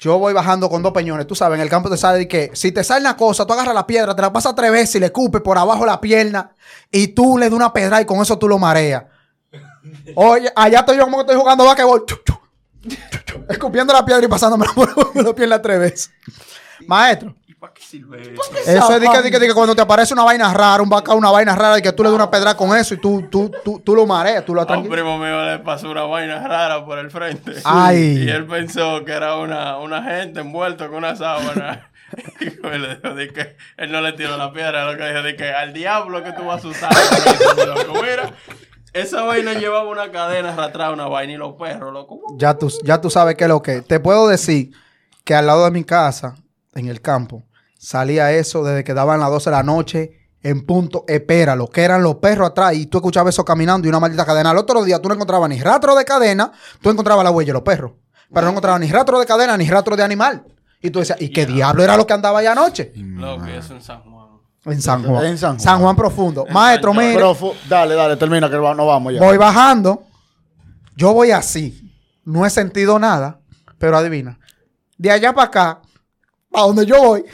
Yo 0.00 0.18
voy 0.18 0.32
bajando 0.32 0.68
con 0.68 0.82
dos 0.82 0.92
peñones. 0.92 1.26
Tú 1.26 1.34
sabes, 1.34 1.56
en 1.56 1.62
el 1.62 1.68
campo 1.68 1.90
te 1.90 1.96
sale 1.96 2.18
de 2.18 2.28
que 2.28 2.50
si 2.54 2.70
te 2.70 2.84
sale 2.84 3.00
una 3.00 3.16
cosa, 3.16 3.44
tú 3.46 3.52
agarras 3.52 3.74
la 3.74 3.86
piedra, 3.86 4.14
te 4.14 4.22
la 4.22 4.32
pasas 4.32 4.54
tres 4.54 4.70
veces 4.70 4.94
y 4.94 5.00
le 5.00 5.06
escupes 5.06 5.42
por 5.42 5.58
abajo 5.58 5.84
la 5.84 6.00
pierna 6.00 6.52
y 6.90 7.08
tú 7.08 7.36
le 7.36 7.46
das 7.46 7.54
una 7.54 7.72
pedra 7.72 8.00
y 8.00 8.04
con 8.04 8.20
eso 8.22 8.38
tú 8.38 8.48
lo 8.48 8.58
mareas. 8.58 9.04
Oye, 10.14 10.52
allá 10.54 10.80
estoy 10.80 10.96
yo 10.96 11.04
como 11.04 11.16
que 11.16 11.22
estoy 11.22 11.36
jugando 11.36 11.64
basquetbol. 11.64 12.04
Escupiendo 13.48 13.92
la 13.92 14.04
piedra 14.04 14.24
y 14.24 14.28
pasándome 14.28 14.66
por 14.74 15.16
la 15.16 15.34
pierna 15.34 15.60
tres 15.60 15.80
veces. 15.80 16.10
Maestro. 16.86 17.34
¿Y 17.46 17.54
para 17.54 17.72
qué 17.72 17.82
sirve 17.82 18.20
eso? 18.22 18.42
Eso 18.66 18.92
es 18.92 19.00
de 19.00 19.08
que, 19.08 19.22
de 19.22 19.30
que- 19.30 19.38
de 19.40 19.46
que 19.48 19.54
cuando 19.54 19.74
te 19.74 19.82
aparece 19.82 20.14
una 20.14 20.22
vaina 20.24 20.52
rara, 20.54 20.82
un 20.82 20.88
bacao, 20.88 21.16
una 21.16 21.30
vaina 21.30 21.54
rara, 21.56 21.78
y 21.78 21.82
que 21.82 21.92
tú 21.92 22.02
le 22.02 22.08
das 22.10 22.14
una 22.16 22.30
pedra 22.30 22.54
con 22.56 22.76
eso 22.76 22.94
y 22.94 22.98
tú, 22.98 23.26
tú, 23.30 23.50
tú, 23.64 23.80
tú 23.84 23.94
lo 23.96 24.06
mareas, 24.06 24.44
tú 24.44 24.54
lo 24.54 24.62
A 24.62 24.78
un 24.78 24.88
primo 24.88 25.18
mío 25.18 25.44
le 25.44 25.58
pasó 25.58 25.90
una 25.90 26.02
vaina 26.04 26.46
rara 26.46 26.84
por 26.84 26.98
el 26.98 27.10
frente. 27.10 27.52
Ay. 27.64 28.24
Y 28.24 28.28
él 28.30 28.46
pensó 28.46 29.04
que 29.04 29.12
era 29.12 29.36
una, 29.36 29.78
una 29.78 30.02
gente 30.04 30.40
envuelta 30.40 30.86
con 30.86 30.98
una 30.98 31.16
sábana. 31.16 31.90
Y 32.40 32.46
le 32.78 32.94
dijo 32.96 33.14
de 33.14 33.28
que 33.28 33.56
él 33.76 33.92
no 33.92 34.00
le 34.00 34.12
tiró 34.14 34.38
la 34.38 34.50
piedra, 34.50 34.90
lo 34.90 34.96
que 34.96 35.06
dijo 35.06 35.22
de 35.22 35.36
que 35.36 35.52
al 35.52 35.74
diablo 35.74 36.24
que 36.24 36.32
tú 36.32 36.42
vas 36.46 36.64
a 36.64 36.68
usar. 36.68 36.90
loco, 37.66 38.00
mira, 38.02 38.32
esa 38.94 39.24
vaina 39.24 39.52
llevaba 39.52 39.86
una 39.90 40.10
cadena 40.10 40.54
arrastrada, 40.54 40.92
una 40.92 41.06
vaina 41.06 41.34
y 41.34 41.36
los 41.36 41.52
perros, 41.56 41.92
loco. 41.92 42.20
Ya 42.38 42.54
tú, 42.54 42.72
ya 42.82 42.98
tú 42.98 43.10
sabes 43.10 43.34
qué 43.36 43.44
es 43.44 43.48
lo 43.50 43.60
que. 43.60 43.82
Te 43.82 44.00
puedo 44.00 44.26
decir 44.26 44.70
que 45.24 45.34
al 45.34 45.46
lado 45.46 45.66
de 45.66 45.70
mi 45.70 45.84
casa, 45.84 46.34
en 46.78 46.88
el 46.88 47.00
campo, 47.00 47.44
salía 47.78 48.32
eso 48.32 48.64
desde 48.64 48.84
que 48.84 48.94
daban 48.94 49.20
las 49.20 49.30
12 49.30 49.50
de 49.50 49.56
la 49.56 49.62
noche. 49.62 50.12
En 50.40 50.64
punto, 50.64 51.04
espéralo, 51.08 51.68
que 51.68 51.82
eran 51.82 52.02
los 52.02 52.14
perros 52.16 52.48
atrás 52.50 52.72
y 52.74 52.86
tú 52.86 52.98
escuchabas 52.98 53.34
eso 53.34 53.44
caminando 53.44 53.86
y 53.86 53.88
una 53.88 53.98
maldita 53.98 54.24
cadena. 54.24 54.50
Al 54.50 54.58
otro 54.58 54.84
día 54.84 55.00
tú 55.00 55.08
no 55.08 55.14
encontrabas 55.16 55.48
ni 55.50 55.60
rastro 55.60 55.96
de 55.96 56.04
cadena, 56.04 56.52
tú 56.80 56.90
encontrabas 56.90 57.24
la 57.24 57.30
huella 57.32 57.48
de 57.48 57.52
los 57.54 57.62
perros. 57.62 57.92
Pero 58.32 58.42
no 58.42 58.50
encontrabas 58.50 58.80
ni 58.80 58.86
rastro 58.86 59.18
de 59.18 59.26
cadena 59.26 59.56
ni 59.56 59.68
rastro 59.68 59.96
de 59.96 60.04
animal. 60.04 60.44
Y 60.80 60.90
tú 60.90 61.00
decías, 61.00 61.20
¿y 61.20 61.30
qué 61.30 61.44
diablo 61.44 61.82
era 61.82 61.96
lo 61.96 62.06
que 62.06 62.12
andaba 62.12 62.38
allá 62.38 62.52
anoche? 62.52 62.92
Loco, 62.94 63.48
y 63.48 63.50
eso 63.50 63.74
en 63.74 63.82
San 63.82 64.00
Juan. 64.02 64.28
En 64.66 64.80
San 64.80 65.02
Juan. 65.02 65.24
En 65.26 65.38
San 65.38 65.80
Juan. 65.80 65.96
profundo. 65.96 66.44
En 66.46 66.54
Maestro, 66.54 66.90
San 66.92 66.94
Juan. 66.94 67.06
mire. 67.08 67.18
Pero 67.18 67.34
fu- 67.34 67.54
dale, 67.68 67.94
dale, 67.96 68.16
termina 68.16 68.48
que 68.48 68.56
va- 68.58 68.74
no 68.74 68.86
vamos 68.86 69.12
ya. 69.12 69.18
Voy 69.20 69.36
bajando. 69.38 70.04
Yo 70.96 71.12
voy 71.14 71.32
así. 71.32 71.92
No 72.24 72.46
he 72.46 72.50
sentido 72.50 72.98
nada. 73.00 73.40
Pero 73.78 73.96
adivina. 73.96 74.38
De 74.96 75.10
allá 75.10 75.32
para 75.32 75.46
acá, 75.48 75.82
para 76.50 76.64
donde 76.66 76.86
yo 76.86 76.96
voy, 77.02 77.24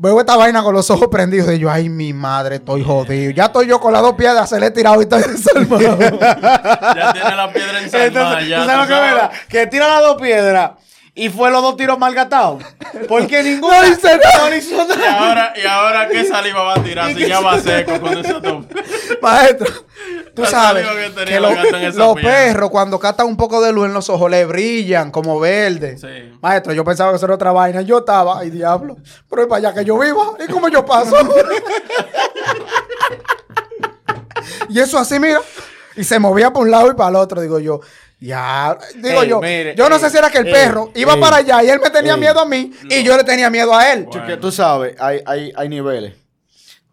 Veo 0.00 0.20
esta 0.20 0.36
vaina 0.36 0.62
con 0.62 0.72
los 0.74 0.88
ojos 0.90 1.08
prendidos. 1.08 1.52
Y 1.52 1.58
yo, 1.58 1.68
ay, 1.68 1.88
mi 1.88 2.12
madre, 2.12 2.56
estoy 2.56 2.84
jodido. 2.84 3.32
Ya 3.32 3.46
estoy 3.46 3.66
yo 3.66 3.80
con 3.80 3.92
las 3.92 4.00
dos 4.00 4.14
piedras, 4.14 4.48
se 4.48 4.60
le 4.60 4.66
he 4.66 4.70
tirado 4.70 5.00
y 5.00 5.02
estoy 5.02 5.22
desarmado. 5.28 5.98
Ya 5.98 7.12
tiene 7.12 7.34
la 7.34 7.52
piedra. 7.52 7.80
Entonces, 7.82 8.48
ya, 8.48 8.60
¿tú 8.60 8.66
sabes 8.66 8.76
lo 8.78 8.82
tú 8.82 8.88
que 8.88 8.94
es 8.94 8.98
sabes. 9.00 9.12
verdad? 9.14 9.30
Que 9.48 9.66
tira 9.66 9.88
las 9.88 10.00
dos 10.02 10.22
piedras 10.22 10.70
y 11.18 11.28
fue 11.30 11.50
los 11.50 11.62
dos 11.62 11.76
tiros 11.76 11.98
mal 11.98 12.14
gastados. 12.14 12.62
Porque 13.08 13.42
ninguno 13.42 13.74
No 13.74 13.82
nada. 13.82 14.56
hizo 14.56 14.76
Y 14.76 15.04
ahora, 15.04 15.52
y 15.60 15.66
ahora 15.66 16.08
qué 16.08 16.24
saliva 16.24 16.62
va 16.62 16.74
a 16.74 16.82
tirar 16.82 17.12
si 17.12 17.26
ya 17.26 17.40
va 17.40 17.58
seco 17.58 18.00
con 18.00 18.16
ese 18.16 18.34
tope. 18.34 18.82
Maestro, 19.20 19.66
tú 20.32 20.46
sabes 20.46 20.86
que 21.26 21.40
los, 21.40 22.20
perros 22.20 22.70
cuando 22.70 23.00
captan 23.00 23.26
un 23.26 23.36
poco 23.36 23.60
de 23.60 23.72
luz 23.72 23.86
en 23.86 23.94
los 23.94 24.08
ojos 24.08 24.30
le 24.30 24.44
brillan 24.44 25.10
como 25.10 25.40
verde. 25.40 25.98
Sí. 25.98 26.38
Maestro, 26.40 26.72
yo 26.72 26.84
pensaba 26.84 27.10
que 27.10 27.16
eso 27.16 27.26
era 27.26 27.34
otra 27.34 27.50
vaina. 27.50 27.82
Yo 27.82 27.98
estaba, 27.98 28.38
ay 28.38 28.50
diablo, 28.50 28.96
pero 29.28 29.42
es 29.42 29.48
para 29.48 29.58
allá 29.58 29.74
que 29.74 29.84
yo 29.84 29.98
viva. 29.98 30.34
¿Y 30.38 30.46
cómo 30.50 30.68
yo 30.68 30.86
paso? 30.86 31.16
y 34.68 34.78
eso 34.78 34.98
así, 34.98 35.18
mira. 35.18 35.40
Y 35.96 36.04
se 36.04 36.20
movía 36.20 36.52
por 36.52 36.62
un 36.62 36.70
lado 36.70 36.92
y 36.92 36.94
para 36.94 37.10
el 37.10 37.16
otro, 37.16 37.40
digo 37.40 37.58
yo. 37.58 37.80
Ya, 38.20 38.76
digo 38.96 39.22
Ey, 39.22 39.28
yo, 39.28 39.40
mire, 39.40 39.74
yo 39.76 39.88
no 39.88 39.94
ey, 39.94 40.00
sé 40.00 40.10
si 40.10 40.16
era 40.18 40.28
que 40.28 40.38
el 40.38 40.48
ey, 40.48 40.52
perro 40.52 40.90
iba 40.96 41.16
para 41.18 41.36
allá 41.36 41.62
y 41.62 41.68
él 41.68 41.78
me 41.80 41.88
tenía 41.88 42.16
miedo 42.16 42.40
a 42.40 42.44
mí 42.44 42.72
y 42.90 43.04
yo 43.04 43.16
le 43.16 43.22
tenía 43.22 43.48
miedo 43.48 43.72
a 43.74 43.92
él. 43.92 44.06
Bueno. 44.06 44.38
Tú 44.40 44.50
sabes, 44.50 44.96
hay, 45.00 45.20
hay, 45.24 45.52
hay 45.54 45.68
niveles. 45.68 46.14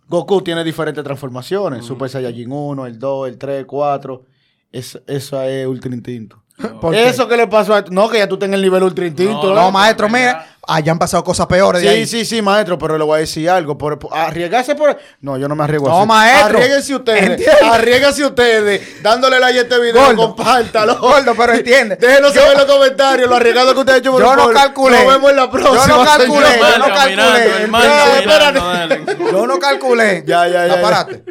Goku 0.08 0.42
tiene 0.42 0.64
diferentes 0.64 1.04
transformaciones. 1.04 1.84
Super 1.84 2.10
Saiyajin 2.10 2.52
1, 2.52 2.86
el 2.86 3.00
2, 3.00 3.28
el 3.28 3.38
3, 3.38 3.66
4. 3.66 4.24
Es, 4.72 5.02
eso 5.08 5.42
es 5.42 5.66
Ultra 5.66 5.92
Instinto. 5.94 6.44
¿Por 6.80 6.94
qué? 6.94 7.10
Eso 7.10 7.28
que 7.28 7.36
le 7.36 7.48
pasó 7.48 7.74
a... 7.74 7.84
No, 7.90 8.08
que 8.08 8.20
ya 8.20 8.28
tú 8.28 8.38
tengas 8.38 8.58
el 8.58 8.62
nivel 8.62 8.84
Ultra 8.84 9.06
Instinto. 9.06 9.54
No, 9.54 9.56
No, 9.56 9.72
maestro, 9.72 10.08
mira, 10.08 10.55
allá 10.67 10.91
han 10.91 10.99
pasado 10.99 11.23
cosas 11.23 11.47
peores 11.47 11.82
de 11.82 11.88
Sí, 11.89 11.93
ahí. 11.93 12.06
sí, 12.06 12.25
sí, 12.25 12.41
maestro, 12.41 12.78
pero 12.78 12.97
le 12.97 13.04
voy 13.04 13.17
a 13.17 13.19
decir 13.19 13.49
algo. 13.49 13.78
Por, 13.78 13.97
por- 13.99 14.15
arriesgarse 14.15 14.75
por. 14.75 14.97
No, 15.21 15.38
yo 15.38 15.47
no 15.47 15.56
me 15.56 15.63
arriesgo 15.63 15.88
No, 15.89 15.99
así. 15.99 16.08
maestro. 16.08 16.58
Arriesguense 16.58 16.95
ustedes. 16.95 17.47
Arriesguense 17.63 18.25
ustedes. 18.25 19.01
Dándole 19.04 19.39
like 19.39 19.60
a 19.60 19.62
este 19.63 19.80
video. 19.80 20.06
Gordo. 20.06 20.36
Compártalo. 20.36 20.99
Gordo, 20.99 21.34
pero 21.36 21.54
entiende. 21.54 21.95
Déjenos 21.97 22.34
saber 22.34 22.51
en 22.54 22.58
los 22.60 22.65
comentarios 22.65 23.30
lo 23.30 23.36
arriesgado 23.36 23.73
que 23.73 23.80
ustedes 23.80 23.97
han 23.97 24.01
hecho 24.01 24.12
por 24.12 24.21
Yo 24.21 24.36
no 24.36 24.49
calculé. 24.51 25.04
Nos 25.04 25.13
vemos 25.13 25.32
en 25.32 25.38
la 25.38 25.51
próxima. 25.51 25.88
Yo 25.88 25.97
no 25.97 26.06
calculé, 26.06 26.47
yo 26.60 26.78
no 26.78 26.93
caminando, 26.93 27.34
calculé. 27.34 28.38
caminando. 28.39 29.32
Yo 29.32 29.47
no 29.47 29.60
calculé. 29.60 30.23
Ya, 30.25 30.47
ya, 30.47 30.65
ya, 30.65 30.67
No, 30.67 30.75
ya. 30.78 30.82
párate. 30.82 31.23